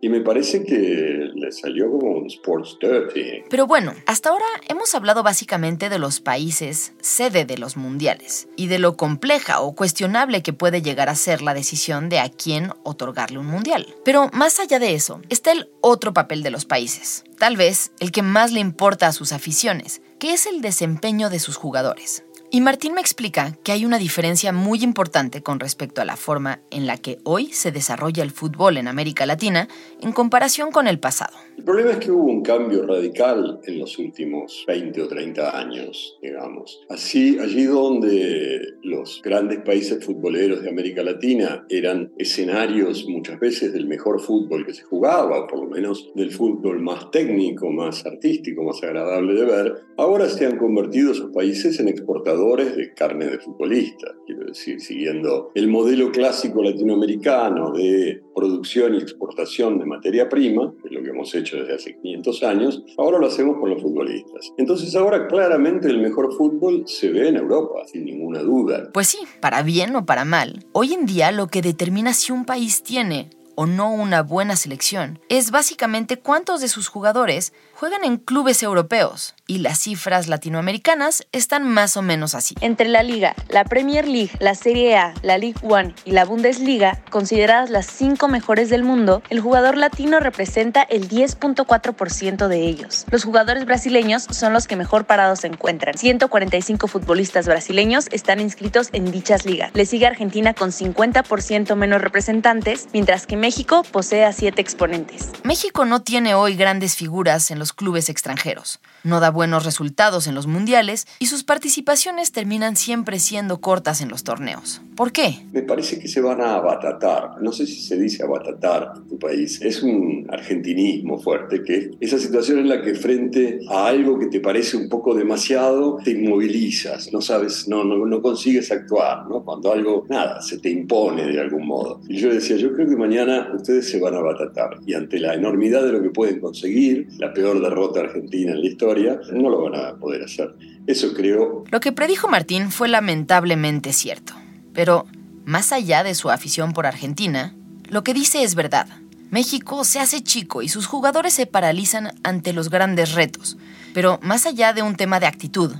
y 0.02 0.10
me 0.10 0.22
parece 0.22 0.64
que 0.64 1.30
le 1.34 1.52
salió 1.52 1.90
como 1.90 2.18
un 2.18 2.28
sports 2.28 2.78
dirty. 2.82 3.44
Pero 3.50 3.68
bueno, 3.68 3.94
hasta 4.06 4.30
ahora 4.30 4.46
hemos 4.68 4.94
hablado 4.96 5.24
básicamente 5.24 5.90
de 5.90 6.00
los 6.00 6.20
países 6.20 6.94
sede 7.02 7.46
de 7.46 7.58
los 7.58 7.78
mundiales 7.78 8.48
y 8.56 8.68
de 8.68 8.80
lo 8.80 8.96
compleja 8.96 9.62
o 9.62 9.76
cuestionable 9.76 10.44
que 10.44 10.54
puede 10.54 10.82
llegar 10.82 11.10
a 11.10 11.16
ser 11.16 11.42
la 11.42 11.54
decisión 11.54 12.10
de 12.10 12.20
a 12.20 12.30
quién 12.30 12.72
otorgarle 12.84 13.40
un 13.40 13.48
mundial. 13.48 13.88
Pero 14.04 14.30
más 14.34 14.60
allá 14.60 14.80
de 14.80 14.94
eso, 14.94 15.22
está 15.30 15.52
el 15.52 15.70
otro 15.82 16.14
papel 16.14 16.44
de 16.44 16.52
los 16.52 16.66
países, 16.66 17.24
tal 17.38 17.58
vez 17.58 17.92
el 18.00 18.12
que 18.12 18.22
más 18.22 18.52
le 18.52 18.60
importa 18.60 19.08
a 19.08 19.14
sus 19.14 19.32
aficiones, 19.32 20.02
que 20.20 20.34
es 20.34 20.46
el 20.46 20.62
desempeño 20.62 21.30
de 21.30 21.40
sus 21.40 21.56
jugadores. 21.56 22.24
Y 22.52 22.62
Martín 22.62 22.96
me 22.96 23.02
explica 23.02 23.56
que 23.64 23.72
hay 23.72 23.86
una 23.86 24.00
diferencia 24.00 24.52
muy 24.52 24.84
importante 24.84 25.44
con 25.44 25.60
respecto 25.60 26.02
a 26.02 26.06
la 26.06 26.16
forma 26.16 26.62
en 26.72 26.88
la 26.88 26.98
que 26.98 27.20
hoy 27.24 27.54
se 27.54 27.72
desarrolla 27.72 28.24
el 28.24 28.32
fútbol 28.32 28.78
en 28.78 28.88
América 28.88 29.28
Latina 29.28 29.68
en 30.02 30.12
comparación 30.14 30.72
con 30.72 30.88
el 30.88 30.98
pasado. 30.98 31.38
El 31.60 31.64
problema 31.64 31.92
es 31.92 31.98
que 31.98 32.10
hubo 32.10 32.24
un 32.24 32.42
cambio 32.42 32.88
radical 32.88 33.60
en 33.66 33.78
los 33.78 34.00
últimos 34.00 34.64
20 34.68 35.00
o 35.00 35.08
30 35.08 35.60
años, 35.60 36.18
digamos. 36.24 36.80
Así, 36.90 37.38
allí 37.38 37.66
donde 37.66 38.60
los 38.82 39.22
grandes 39.22 39.60
países 39.60 40.04
futboleros 40.04 40.64
de 40.64 40.70
América 40.70 41.04
Latina 41.04 41.68
eran 41.70 42.12
escenarios 42.18 43.06
muchas 43.08 43.40
veces 43.40 43.74
del 43.74 43.86
mejor 43.86 44.22
fútbol 44.22 44.66
que 44.66 44.74
se 44.74 44.82
jugaba, 44.82 45.42
o 45.42 45.48
por 45.48 45.60
lo 45.60 45.70
menos 45.70 46.10
del 46.16 46.32
fútbol 46.32 46.80
más 46.80 47.12
técnico, 47.12 47.70
más 47.70 48.04
artístico, 48.08 48.64
más 48.64 48.82
agradable 48.82 49.40
de 49.40 49.46
ver, 49.46 49.76
ahora 49.98 50.28
se 50.28 50.48
han 50.48 50.58
convertido 50.58 51.12
esos 51.12 51.32
países 51.32 51.80
en 51.80 51.90
exportadores 51.90 52.39
de 52.40 52.94
carne 52.94 53.26
de 53.26 53.38
futbolistas. 53.40 54.12
Quiero 54.26 54.46
decir, 54.46 54.80
siguiendo 54.80 55.52
el 55.56 55.68
modelo 55.68 56.10
clásico 56.10 56.64
latinoamericano 56.64 57.74
de 57.74 58.24
producción 58.34 58.96
y 58.96 59.00
exportación 59.00 59.78
de 59.78 59.86
materia 59.86 60.30
prima, 60.30 60.74
que 60.82 60.88
es 60.88 60.94
lo 60.94 61.04
que 61.04 61.10
hemos 61.10 61.36
hecho 61.36 61.58
desde 61.58 61.76
hace 61.76 61.98
500 61.98 62.44
años, 62.44 62.84
ahora 62.98 63.20
lo 63.20 63.28
hacemos 63.28 63.58
con 63.60 63.70
los 63.70 63.82
futbolistas. 63.82 64.54
Entonces 64.58 64.96
ahora 64.96 65.28
claramente 65.28 65.90
el 65.90 66.00
mejor 66.00 66.34
fútbol 66.34 66.84
se 66.86 67.12
ve 67.12 67.28
en 67.28 67.36
Europa, 67.36 67.86
sin 67.86 68.06
ninguna 68.06 68.40
duda. 68.42 68.90
Pues 68.94 69.08
sí, 69.08 69.20
para 69.42 69.62
bien 69.62 69.96
o 69.96 70.06
para 70.06 70.24
mal, 70.24 70.66
hoy 70.72 70.94
en 70.94 71.06
día 71.06 71.32
lo 71.32 71.48
que 71.48 71.62
determina 71.62 72.14
si 72.14 72.32
un 72.32 72.46
país 72.46 72.84
tiene 72.84 73.30
o 73.56 73.66
no 73.66 73.92
una 73.92 74.24
buena 74.24 74.56
selección 74.56 75.20
es 75.28 75.52
básicamente 75.52 76.18
cuántos 76.18 76.62
de 76.62 76.70
sus 76.70 76.88
jugadores 76.88 77.52
juegan 77.80 78.04
en 78.04 78.18
clubes 78.18 78.62
europeos 78.62 79.36
y 79.48 79.60
las 79.60 79.80
cifras 79.80 80.28
latinoamericanas 80.28 81.26
están 81.32 81.66
más 81.66 81.96
o 81.96 82.02
menos 82.02 82.36
así. 82.36 82.54
Entre 82.60 82.90
la 82.90 83.04
Liga, 83.04 83.34
la 83.48 83.64
Premier 83.64 84.06
League, 84.06 84.32
la 84.40 84.54
Serie 84.54 84.98
A, 84.98 85.14
la 85.24 85.38
League 85.38 85.60
One 85.64 85.96
y 86.04 86.12
la 86.12 86.26
Bundesliga, 86.26 87.02
consideradas 87.10 87.70
las 87.70 87.88
cinco 87.88 88.28
mejores 88.28 88.70
del 88.70 88.84
mundo, 88.84 89.24
el 89.30 89.40
jugador 89.40 89.78
latino 89.78 90.20
representa 90.20 90.84
el 90.84 91.08
10.4% 91.08 92.48
de 92.48 92.68
ellos. 92.68 93.06
Los 93.10 93.24
jugadores 93.24 93.66
brasileños 93.66 94.28
son 94.30 94.52
los 94.52 94.68
que 94.68 94.76
mejor 94.76 95.06
parados 95.06 95.40
se 95.40 95.48
encuentran. 95.48 95.98
145 95.98 96.88
futbolistas 96.88 97.48
brasileños 97.48 98.08
están 98.12 98.42
inscritos 98.42 98.90
en 98.92 99.10
dichas 99.10 99.46
ligas. 99.46 99.72
Le 99.74 99.86
sigue 99.86 100.06
Argentina 100.06 100.54
con 100.54 100.72
50% 100.72 101.76
menos 101.76 102.02
representantes, 102.02 102.90
mientras 102.92 103.26
que 103.26 103.38
México 103.38 103.84
posee 103.90 104.26
a 104.26 104.34
7 104.34 104.62
exponentes. 104.62 105.32
México 105.44 105.86
no 105.86 106.02
tiene 106.02 106.36
hoy 106.36 106.56
grandes 106.56 106.98
figuras 106.98 107.50
en 107.50 107.58
los 107.58 107.69
clubes 107.74 108.10
extranjeros, 108.10 108.80
no 109.04 109.20
da 109.20 109.32
buenos 109.32 109.66
resultados 109.66 110.28
en 110.28 110.36
los 110.36 110.48
mundiales 110.48 111.08
y 111.20 111.28
sus 111.28 111.44
participaciones 111.44 112.32
terminan 112.32 112.76
siempre 112.76 113.20
siendo 113.20 113.62
cortas 113.62 114.02
en 114.02 114.10
los 114.10 114.24
torneos. 114.24 114.82
¿Por 114.96 115.12
qué? 115.12 115.46
Me 115.54 115.62
parece 115.62 116.00
que 116.00 116.08
se 116.08 116.22
van 116.22 116.42
a 116.42 116.56
abatatar. 116.56 117.42
No 117.42 117.52
sé 117.52 117.66
si 117.66 117.82
se 117.82 117.98
dice 117.98 118.24
abatatar 118.24 118.94
en 118.96 119.08
tu 119.08 119.18
país. 119.18 119.62
Es 119.62 119.82
un 119.82 120.28
argentinismo 120.30 121.20
fuerte, 121.20 121.64
que 121.64 121.92
esa 122.00 122.20
situación 122.20 122.60
en 122.60 122.70
la 122.70 122.82
que 122.82 122.96
frente 122.96 123.60
a 123.70 123.88
algo 123.88 124.20
que 124.20 124.28
te 124.28 124.40
parece 124.40 124.78
un 124.78 124.90
poco 124.90 125.14
demasiado, 125.14 125.98
te 126.04 126.12
inmovilizas, 126.12 127.12
no 127.12 127.22
sabes, 127.22 127.68
no, 127.68 127.84
no, 127.84 128.06
no 128.06 128.22
consigues 128.22 128.72
actuar, 128.72 129.28
¿no? 129.28 129.44
Cuando 129.44 129.72
algo, 129.72 130.06
nada, 130.10 130.42
se 130.42 130.60
te 130.60 130.70
impone 130.70 131.26
de 131.26 131.40
algún 131.40 131.66
modo. 131.66 132.02
Y 132.08 132.18
yo 132.18 132.34
decía, 132.34 132.58
yo 132.58 132.74
creo 132.74 132.88
que 132.88 132.96
mañana 132.96 133.52
ustedes 133.54 133.90
se 133.90 134.00
van 134.00 134.16
a 134.16 134.18
abatatar 134.18 134.80
y 134.86 134.94
ante 134.94 135.20
la 135.20 135.34
enormidad 135.34 135.84
de 135.84 135.92
lo 135.92 136.02
que 136.02 136.10
pueden 136.10 136.40
conseguir, 136.40 137.08
la 137.18 137.34
peor 137.34 137.59
derrota 137.60 138.02
argentina 138.02 138.52
en 138.52 138.62
la 138.62 138.68
historia, 138.68 139.20
no 139.32 139.50
lo 139.50 139.64
van 139.64 139.76
a 139.76 139.96
poder 139.96 140.24
hacer. 140.24 140.56
Eso 140.88 141.14
creo. 141.14 141.64
Lo 141.70 141.80
que 141.80 141.92
predijo 141.92 142.28
Martín 142.28 142.72
fue 142.72 142.88
lamentablemente 142.88 143.94
cierto. 143.94 144.34
Pero, 144.74 145.06
más 145.46 145.72
allá 145.72 146.04
de 146.04 146.16
su 146.16 146.30
afición 146.30 146.74
por 146.74 146.86
Argentina, 146.86 147.56
lo 147.90 148.04
que 148.04 148.14
dice 148.14 148.44
es 148.44 148.56
verdad. 148.56 148.88
México 149.32 149.84
se 149.84 150.00
hace 150.00 150.22
chico 150.22 150.62
y 150.62 150.70
sus 150.70 150.88
jugadores 150.88 151.34
se 151.34 151.46
paralizan 151.46 152.12
ante 152.24 152.54
los 152.54 152.70
grandes 152.70 153.14
retos. 153.14 153.58
Pero 153.94 154.20
más 154.24 154.46
allá 154.46 154.74
de 154.74 154.82
un 154.82 154.96
tema 154.96 155.20
de 155.20 155.28
actitud, 155.28 155.76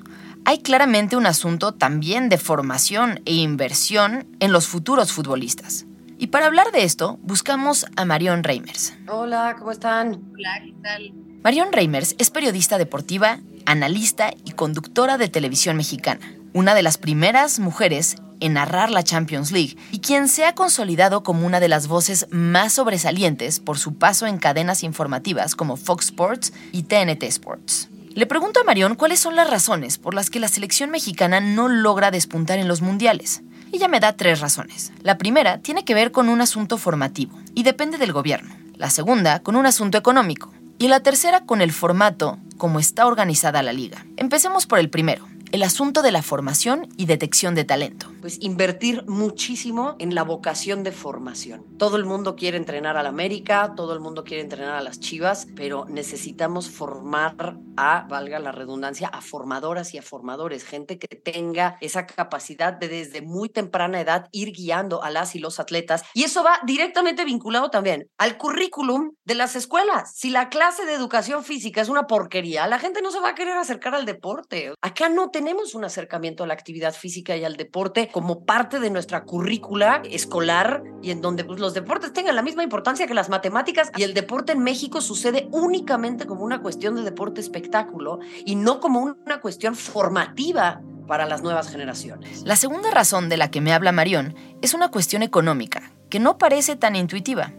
hay 0.46 0.60
claramente 0.60 1.16
un 1.16 1.26
asunto 1.26 1.74
también 1.74 2.30
de 2.30 2.38
formación 2.38 3.22
e 3.26 3.34
inversión 3.34 4.28
en 4.40 4.52
los 4.52 4.68
futuros 4.68 5.12
futbolistas. 5.12 5.86
Y 6.18 6.28
para 6.28 6.48
hablar 6.48 6.72
de 6.72 6.84
esto, 6.84 7.18
buscamos 7.22 7.86
a 7.96 8.06
Marion 8.06 8.44
Reimers. 8.44 8.94
Hola, 9.08 9.56
¿cómo 9.58 9.72
están? 9.72 10.22
Hola, 10.34 10.62
¿qué 10.64 10.74
tal? 10.82 11.14
Marion 11.42 11.72
Reimers 11.72 12.16
es 12.18 12.32
periodista 12.32 12.78
deportiva, 12.78 13.40
analista 13.66 14.34
y 14.44 14.52
conductora 14.52 15.18
de 15.18 15.30
televisión 15.30 15.78
mexicana, 15.78 16.36
una 16.52 16.76
de 16.76 16.84
las 16.84 16.98
primeras 16.98 17.60
mujeres 17.60 18.18
en 18.42 18.54
narrar 18.54 18.92
la 18.92 19.04
Champions 19.04 19.54
League 19.54 19.78
y 19.94 20.00
quien 20.00 20.28
se 20.28 20.44
ha 20.44 20.54
consolidado 20.54 21.24
como 21.24 21.48
una 21.48 21.62
de 21.62 21.70
las 21.70 21.88
voces 21.88 22.28
más 22.30 22.74
sobresalientes 22.74 23.62
por 23.62 23.78
su 23.80 23.96
paso 23.96 24.28
en 24.28 24.38
cadenas 24.38 24.84
informativas 24.84 25.56
como 25.56 25.78
Fox 25.78 26.08
Sports 26.08 26.52
y 26.74 26.84
TNT 26.84 27.24
Sports. 27.24 27.88
Le 28.14 28.26
pregunto 28.26 28.60
a 28.60 28.66
Marion 28.66 28.96
cuáles 28.96 29.22
son 29.22 29.38
las 29.38 29.50
razones 29.50 29.98
por 29.98 30.14
las 30.14 30.30
que 30.30 30.42
la 30.42 30.50
selección 30.50 30.90
mexicana 30.90 31.40
no 31.40 31.70
logra 31.70 32.12
despuntar 32.12 32.60
en 32.60 32.68
los 32.68 32.82
mundiales. 32.82 33.44
Ella 33.72 33.88
me 33.88 34.02
da 34.02 34.12
tres 34.12 34.42
razones. 34.42 34.92
La 35.04 35.18
primera 35.18 35.60
tiene 35.60 35.86
que 35.86 35.94
ver 35.94 36.12
con 36.12 36.28
un 36.28 36.42
asunto 36.42 36.78
formativo 36.78 37.40
y 37.56 37.64
depende 37.64 37.98
del 37.98 38.12
gobierno. 38.12 38.54
La 38.76 38.90
segunda 38.90 39.40
con 39.40 39.56
un 39.56 39.66
asunto 39.66 39.98
económico. 39.98 40.52
Y 40.82 40.88
la 40.88 41.02
tercera 41.02 41.42
con 41.42 41.62
el 41.62 41.74
formato 41.74 42.38
como 42.58 42.80
está 42.80 43.06
organizada 43.06 43.62
la 43.62 43.74
liga. 43.74 44.06
Empecemos 44.16 44.66
por 44.66 44.80
el 44.80 44.90
primero 44.90 45.28
el 45.52 45.64
asunto 45.64 46.02
de 46.02 46.12
la 46.12 46.22
formación 46.22 46.88
y 46.98 47.06
detección 47.06 47.56
de 47.56 47.64
talento. 47.64 48.12
Pues 48.22 48.38
invertir 48.42 49.06
muchísimo 49.08 49.96
en 50.00 50.14
la 50.14 50.24
vocación 50.24 50.84
de 50.84 50.92
formación. 50.92 51.66
Todo 51.78 51.96
el 51.96 52.06
mundo 52.06 52.36
quiere 52.36 52.58
entrenar 52.58 52.98
al 52.98 53.08
América, 53.08 53.74
todo 53.76 53.94
el 53.94 54.00
mundo 54.00 54.24
quiere 54.24 54.44
entrenar 54.44 54.76
a 54.76 54.82
las 54.82 55.00
Chivas, 55.00 55.48
pero 55.56 55.86
necesitamos 55.86 56.70
formar 56.70 57.58
a, 57.78 58.06
valga 58.10 58.40
la 58.40 58.52
redundancia, 58.52 59.08
a 59.08 59.22
formadoras 59.22 59.94
y 59.94 59.98
a 59.98 60.02
formadores, 60.02 60.66
gente 60.66 61.00
que 61.00 61.16
tenga 61.16 61.78
esa 61.82 62.06
capacidad 62.06 62.74
de 62.74 62.90
desde 62.90 63.22
muy 63.22 63.50
temprana 63.50 64.02
edad 64.02 64.28
ir 64.32 64.52
guiando 64.52 65.04
a 65.04 65.10
las 65.10 65.36
y 65.36 65.40
los 65.40 65.60
atletas. 65.60 66.04
Y 66.14 66.24
eso 66.24 66.44
va 66.44 66.60
directamente 66.66 67.26
vinculado 67.26 67.70
también 67.70 68.10
al 68.18 68.38
currículum 68.38 69.12
de 69.24 69.36
las 69.36 69.56
escuelas. 69.56 70.14
Si 70.16 70.30
la 70.30 70.50
clase 70.50 70.86
de 70.86 70.94
educación 70.94 71.44
física 71.44 71.82
es 71.82 71.90
una 71.90 72.08
porquería, 72.08 72.68
la 72.68 72.80
gente 72.80 73.02
no 73.02 73.12
se 73.12 73.20
va 73.20 73.30
a 73.30 73.36
querer 73.36 73.58
acercar 73.58 73.96
al 73.96 74.06
deporte. 74.06 74.74
Acá 74.82 75.10
no 75.10 75.30
tenemos 75.40 75.74
un 75.74 75.86
acercamiento 75.86 76.44
a 76.44 76.48
la 76.48 76.54
actividad 76.54 76.94
física 76.94 77.38
y 77.38 77.46
al 77.46 77.56
deporte 77.56 78.10
como 78.12 78.44
parte 78.44 78.82
de 78.82 78.90
nuestra 78.90 79.24
currícula 79.24 80.02
escolar 80.04 80.84
y 81.02 81.12
en 81.12 81.22
donde 81.22 81.46
pues, 81.46 81.62
los 81.62 81.74
deportes 81.74 82.12
tengan 82.12 82.36
la 82.36 82.42
misma 82.42 82.62
importancia 82.62 83.08
que 83.08 83.14
las 83.14 83.30
matemáticas 83.30 83.90
y 83.96 84.04
el 84.04 84.14
deporte 84.14 84.52
en 84.52 84.60
México 84.60 85.00
sucede 85.00 85.48
únicamente 85.54 86.26
como 86.26 86.44
una 86.44 86.62
cuestión 86.62 86.98
de 86.98 87.04
deporte 87.04 87.40
espectáculo 87.40 88.20
y 88.44 88.56
no 88.56 88.82
como 88.82 89.00
una 89.00 89.40
cuestión 89.40 89.76
formativa 89.76 90.82
para 91.08 91.26
las 91.26 91.42
nuevas 91.42 91.70
generaciones. 91.70 92.44
La 92.44 92.58
segunda 92.58 92.92
razón 92.92 93.30
de 93.30 93.38
la 93.38 93.50
que 93.50 93.62
me 93.62 93.72
habla 93.72 93.94
Marión 93.94 94.36
es 94.62 94.74
una 94.74 94.92
cuestión 94.92 95.24
económica, 95.24 95.94
que 96.10 96.20
no 96.20 96.38
parece 96.38 96.76
tan 96.76 96.98
intuitiva. 96.98 97.54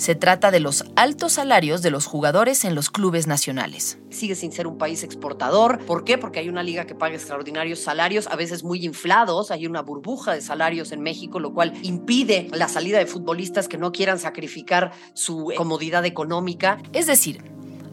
Se 0.00 0.14
trata 0.14 0.50
de 0.50 0.60
los 0.60 0.86
altos 0.96 1.32
salarios 1.32 1.82
de 1.82 1.90
los 1.90 2.06
jugadores 2.06 2.64
en 2.64 2.74
los 2.74 2.88
clubes 2.88 3.26
nacionales. 3.26 3.98
Sigue 4.08 4.34
sin 4.34 4.50
ser 4.50 4.66
un 4.66 4.78
país 4.78 5.02
exportador. 5.02 5.84
¿Por 5.84 6.04
qué? 6.04 6.16
Porque 6.16 6.38
hay 6.38 6.48
una 6.48 6.62
liga 6.62 6.86
que 6.86 6.94
paga 6.94 7.16
extraordinarios 7.16 7.80
salarios, 7.80 8.26
a 8.26 8.34
veces 8.34 8.64
muy 8.64 8.82
inflados. 8.82 9.50
Hay 9.50 9.66
una 9.66 9.82
burbuja 9.82 10.32
de 10.32 10.40
salarios 10.40 10.92
en 10.92 11.02
México, 11.02 11.38
lo 11.38 11.52
cual 11.52 11.74
impide 11.82 12.48
la 12.50 12.68
salida 12.68 12.96
de 12.96 13.04
futbolistas 13.04 13.68
que 13.68 13.76
no 13.76 13.92
quieran 13.92 14.18
sacrificar 14.18 14.92
su 15.12 15.52
comodidad 15.54 16.06
económica. 16.06 16.78
Es 16.94 17.06
decir, 17.06 17.44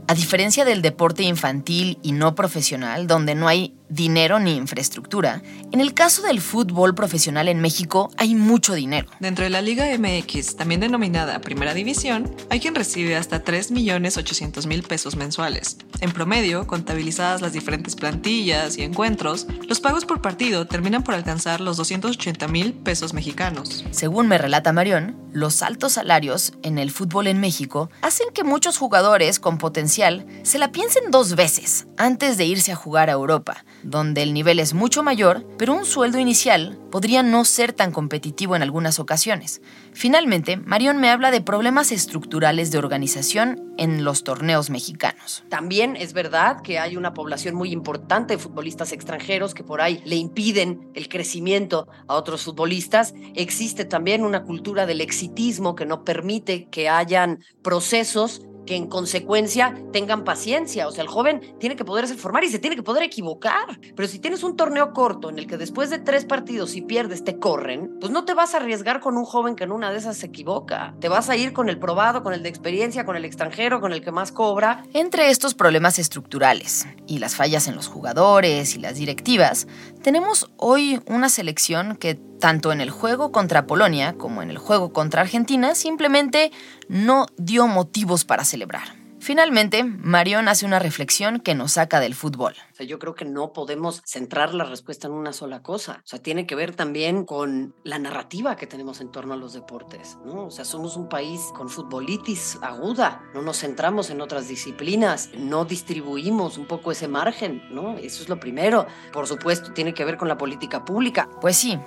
a 0.07 0.13
diferencia 0.13 0.63
del 0.63 0.81
deporte 0.81 1.23
infantil 1.23 1.99
y 2.03 2.13
no 2.13 2.35
profesional, 2.35 3.07
donde 3.07 3.35
no 3.35 3.49
hay 3.49 3.75
dinero 3.89 4.39
ni 4.39 4.55
infraestructura, 4.55 5.41
en 5.71 5.81
el 5.81 5.93
caso 5.93 6.21
del 6.21 6.41
fútbol 6.41 6.95
profesional 6.95 7.47
en 7.47 7.61
México 7.61 8.09
hay 8.17 8.35
mucho 8.35 8.73
dinero. 8.73 9.09
Dentro 9.19 9.43
de 9.43 9.49
la 9.49 9.61
Liga 9.61 9.85
MX, 9.97 10.55
también 10.55 10.81
denominada 10.81 11.39
Primera 11.41 11.73
División, 11.73 12.35
hay 12.49 12.59
quien 12.59 12.75
recibe 12.75 13.15
hasta 13.15 13.43
3.800.000 13.43 14.87
pesos 14.87 15.15
mensuales. 15.15 15.77
En 16.01 16.11
promedio, 16.11 16.67
contabilizadas 16.67 17.41
las 17.41 17.53
diferentes 17.53 17.95
plantillas 17.95 18.77
y 18.77 18.83
encuentros, 18.83 19.47
los 19.67 19.79
pagos 19.79 20.05
por 20.05 20.21
partido 20.21 20.67
terminan 20.67 21.03
por 21.03 21.15
alcanzar 21.15 21.61
los 21.61 21.79
280.000 21.79 22.83
pesos 22.83 23.13
mexicanos. 23.13 23.85
Según 23.91 24.27
me 24.27 24.37
relata 24.37 24.73
Marión, 24.73 25.15
los 25.33 25.61
altos 25.61 25.93
salarios 25.93 26.53
en 26.63 26.77
el 26.77 26.91
fútbol 26.91 27.27
en 27.27 27.39
México 27.39 27.89
hacen 28.01 28.27
que 28.33 28.43
muchos 28.43 28.77
jugadores 28.77 29.39
con 29.39 29.57
potencial 29.57 30.25
se 30.43 30.57
la 30.57 30.71
piensen 30.71 31.11
dos 31.11 31.35
veces 31.35 31.87
antes 31.97 32.37
de 32.37 32.45
irse 32.45 32.71
a 32.71 32.75
jugar 32.75 33.09
a 33.09 33.13
Europa 33.13 33.63
donde 33.83 34.23
el 34.23 34.33
nivel 34.33 34.59
es 34.59 34.73
mucho 34.73 35.03
mayor, 35.03 35.45
pero 35.57 35.73
un 35.73 35.85
sueldo 35.85 36.19
inicial 36.19 36.77
podría 36.91 37.23
no 37.23 37.45
ser 37.45 37.73
tan 37.73 37.91
competitivo 37.91 38.55
en 38.55 38.61
algunas 38.61 38.99
ocasiones. 38.99 39.61
Finalmente, 39.93 40.57
Marión 40.57 40.97
me 40.97 41.09
habla 41.09 41.31
de 41.31 41.41
problemas 41.41 41.91
estructurales 41.91 42.71
de 42.71 42.77
organización 42.77 43.73
en 43.77 44.03
los 44.03 44.23
torneos 44.23 44.69
mexicanos. 44.69 45.43
También 45.49 45.95
es 45.95 46.13
verdad 46.13 46.61
que 46.61 46.79
hay 46.79 46.97
una 46.97 47.13
población 47.13 47.55
muy 47.55 47.71
importante 47.71 48.35
de 48.35 48.39
futbolistas 48.39 48.91
extranjeros 48.91 49.53
que 49.53 49.63
por 49.63 49.81
ahí 49.81 50.01
le 50.05 50.15
impiden 50.15 50.89
el 50.93 51.09
crecimiento 51.09 51.87
a 52.07 52.15
otros 52.15 52.43
futbolistas. 52.43 53.13
Existe 53.35 53.85
también 53.85 54.23
una 54.23 54.43
cultura 54.43 54.85
del 54.85 55.01
exitismo 55.01 55.75
que 55.75 55.85
no 55.85 56.03
permite 56.03 56.67
que 56.69 56.89
hayan 56.89 57.43
procesos 57.61 58.41
que 58.67 58.75
en 58.75 58.85
consecuencia 58.85 59.73
tengan 59.91 60.23
paciencia. 60.23 60.87
O 60.87 60.91
sea, 60.91 61.01
el 61.01 61.09
joven 61.09 61.55
tiene 61.59 61.75
que 61.75 61.83
poderse 61.83 62.13
formar 62.13 62.43
y 62.43 62.49
se 62.49 62.59
tiene 62.59 62.75
que 62.75 62.83
poder 62.83 63.01
equivocar. 63.01 63.79
Pero 63.95 64.07
si 64.07 64.19
tienes 64.19 64.43
un 64.43 64.55
torneo 64.55 64.93
corto 64.93 65.31
en 65.31 65.39
el 65.39 65.47
que 65.47 65.57
después 65.57 65.89
de 65.89 65.97
tres 65.97 66.25
partidos, 66.25 66.71
si 66.71 66.81
pierdes, 66.81 67.23
te 67.23 67.39
corren, 67.39 67.97
pues 67.99 68.11
no 68.11 68.25
te 68.25 68.35
vas 68.35 68.53
a 68.53 68.57
arriesgar 68.57 68.99
con 68.99 69.17
un 69.17 69.25
joven 69.25 69.55
que 69.55 69.63
en 69.63 69.71
una 69.71 69.91
de 69.91 69.97
esas 69.97 70.17
se 70.17 70.27
equivoca. 70.27 70.93
Te 70.99 71.09
vas 71.09 71.29
a 71.29 71.35
ir 71.35 71.53
con 71.53 71.69
el 71.69 71.79
probado, 71.79 72.21
con 72.21 72.33
el 72.33 72.43
de 72.43 72.49
experiencia, 72.49 73.05
con 73.05 73.15
el 73.15 73.25
extranjero, 73.25 73.81
con 73.81 73.93
el 73.93 74.03
que 74.03 74.11
más 74.11 74.31
cobra. 74.31 74.83
Entre 74.93 75.31
estos 75.31 75.55
problemas 75.55 75.97
estructurales 75.97 76.85
y 77.07 77.17
las 77.17 77.35
fallas 77.35 77.67
en 77.67 77.75
los 77.75 77.87
jugadores 77.87 78.75
y 78.75 78.79
las 78.79 78.95
directivas, 78.95 79.67
tenemos 80.03 80.51
hoy 80.57 80.99
una 81.07 81.29
selección 81.29 81.95
que 81.95 82.19
tanto 82.39 82.71
en 82.71 82.81
el 82.81 82.89
juego 82.89 83.31
contra 83.31 83.65
Polonia 83.65 84.13
como 84.13 84.41
en 84.41 84.49
el 84.49 84.57
juego 84.57 84.93
contra 84.93 85.21
Argentina, 85.21 85.75
simplemente 85.75 86.51
no 86.87 87.25
dio 87.37 87.67
motivos 87.67 88.25
para 88.25 88.45
celebrar. 88.45 88.97
Finalmente, 89.19 89.83
Marion 89.83 90.47
hace 90.47 90.65
una 90.65 90.79
reflexión 90.79 91.39
que 91.39 91.55
nos 91.55 91.73
saca 91.73 91.99
del 91.99 92.15
fútbol. 92.15 92.53
O 92.71 92.75
sea, 92.75 92.85
yo 92.85 92.97
creo 92.99 93.15
que 93.15 93.25
no 93.25 93.51
podemos 93.51 94.01
centrar 94.05 94.53
la 94.53 94.63
respuesta 94.63 95.07
en 95.07 95.13
una 95.13 95.33
sola 95.33 95.61
cosa. 95.61 96.01
O 96.05 96.07
sea, 96.07 96.19
tiene 96.19 96.45
que 96.45 96.55
ver 96.55 96.75
también 96.75 97.25
con 97.25 97.73
la 97.83 97.99
narrativa 97.99 98.55
que 98.55 98.67
tenemos 98.67 99.01
en 99.01 99.11
torno 99.11 99.33
a 99.33 99.37
los 99.37 99.53
deportes, 99.53 100.17
¿no? 100.23 100.45
O 100.45 100.51
sea, 100.51 100.63
somos 100.63 100.95
un 100.95 101.09
país 101.09 101.41
con 101.55 101.67
futbolitis 101.67 102.57
aguda, 102.61 103.21
no 103.33 103.41
nos 103.41 103.59
centramos 103.59 104.11
en 104.11 104.21
otras 104.21 104.47
disciplinas, 104.47 105.31
no 105.35 105.65
distribuimos 105.65 106.57
un 106.57 106.67
poco 106.67 106.91
ese 106.91 107.07
margen, 107.07 107.63
¿no? 107.71 107.97
Eso 107.97 108.23
es 108.23 108.29
lo 108.29 108.39
primero. 108.39 108.85
Por 109.11 109.27
supuesto, 109.27 109.73
tiene 109.73 109.93
que 109.93 110.05
ver 110.05 110.17
con 110.17 110.27
la 110.27 110.37
política 110.37 110.85
pública. 110.85 111.27
Pues 111.41 111.57
sí, 111.57 111.77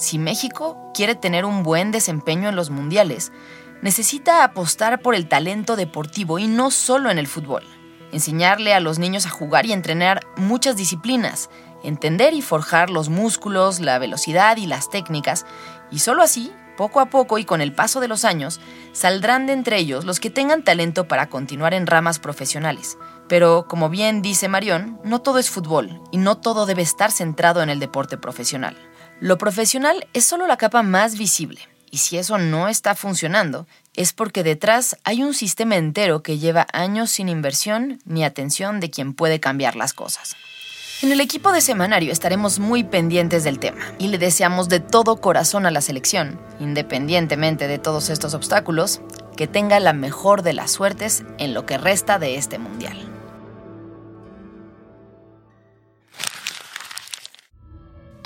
si 0.00 0.18
México 0.18 0.90
quiere 0.94 1.14
tener 1.14 1.44
un 1.44 1.62
buen 1.62 1.92
desempeño 1.92 2.48
en 2.48 2.56
los 2.56 2.70
mundiales, 2.70 3.32
necesita 3.82 4.44
apostar 4.44 5.02
por 5.02 5.14
el 5.14 5.28
talento 5.28 5.76
deportivo 5.76 6.38
y 6.38 6.46
no 6.46 6.70
solo 6.70 7.10
en 7.10 7.18
el 7.18 7.26
fútbol. 7.26 7.64
Enseñarle 8.10 8.72
a 8.72 8.80
los 8.80 8.98
niños 8.98 9.26
a 9.26 9.30
jugar 9.30 9.66
y 9.66 9.72
entrenar 9.72 10.20
muchas 10.36 10.76
disciplinas, 10.76 11.50
entender 11.84 12.32
y 12.32 12.40
forjar 12.40 12.88
los 12.88 13.10
músculos, 13.10 13.78
la 13.78 13.98
velocidad 13.98 14.56
y 14.56 14.66
las 14.66 14.88
técnicas, 14.88 15.44
y 15.90 15.98
solo 15.98 16.22
así, 16.22 16.50
poco 16.78 17.00
a 17.00 17.06
poco 17.10 17.36
y 17.36 17.44
con 17.44 17.60
el 17.60 17.74
paso 17.74 18.00
de 18.00 18.08
los 18.08 18.24
años, 18.24 18.58
saldrán 18.92 19.46
de 19.46 19.52
entre 19.52 19.76
ellos 19.76 20.06
los 20.06 20.18
que 20.18 20.30
tengan 20.30 20.64
talento 20.64 21.08
para 21.08 21.28
continuar 21.28 21.74
en 21.74 21.86
ramas 21.86 22.18
profesionales. 22.18 22.96
Pero, 23.28 23.66
como 23.68 23.90
bien 23.90 24.22
dice 24.22 24.48
Marión, 24.48 24.98
no 25.04 25.20
todo 25.20 25.38
es 25.38 25.50
fútbol 25.50 26.00
y 26.10 26.16
no 26.16 26.38
todo 26.38 26.64
debe 26.64 26.82
estar 26.82 27.12
centrado 27.12 27.62
en 27.62 27.68
el 27.68 27.80
deporte 27.80 28.16
profesional. 28.16 28.76
Lo 29.20 29.36
profesional 29.36 30.08
es 30.14 30.24
solo 30.24 30.46
la 30.46 30.56
capa 30.56 30.82
más 30.82 31.18
visible, 31.18 31.60
y 31.90 31.98
si 31.98 32.16
eso 32.16 32.38
no 32.38 32.68
está 32.68 32.94
funcionando, 32.94 33.66
es 33.94 34.14
porque 34.14 34.42
detrás 34.42 34.96
hay 35.04 35.22
un 35.22 35.34
sistema 35.34 35.76
entero 35.76 36.22
que 36.22 36.38
lleva 36.38 36.66
años 36.72 37.10
sin 37.10 37.28
inversión 37.28 38.00
ni 38.06 38.24
atención 38.24 38.80
de 38.80 38.88
quien 38.88 39.12
puede 39.12 39.38
cambiar 39.38 39.76
las 39.76 39.92
cosas. 39.92 40.36
En 41.02 41.12
el 41.12 41.20
equipo 41.20 41.52
de 41.52 41.60
semanario 41.60 42.12
estaremos 42.12 42.58
muy 42.58 42.82
pendientes 42.82 43.44
del 43.44 43.58
tema 43.58 43.92
y 43.98 44.08
le 44.08 44.16
deseamos 44.16 44.70
de 44.70 44.80
todo 44.80 45.20
corazón 45.20 45.66
a 45.66 45.70
la 45.70 45.82
selección, 45.82 46.40
independientemente 46.58 47.68
de 47.68 47.78
todos 47.78 48.08
estos 48.08 48.32
obstáculos, 48.32 49.02
que 49.36 49.46
tenga 49.46 49.80
la 49.80 49.92
mejor 49.92 50.42
de 50.42 50.54
las 50.54 50.70
suertes 50.70 51.24
en 51.36 51.52
lo 51.52 51.66
que 51.66 51.76
resta 51.76 52.18
de 52.18 52.36
este 52.36 52.58
mundial. 52.58 53.19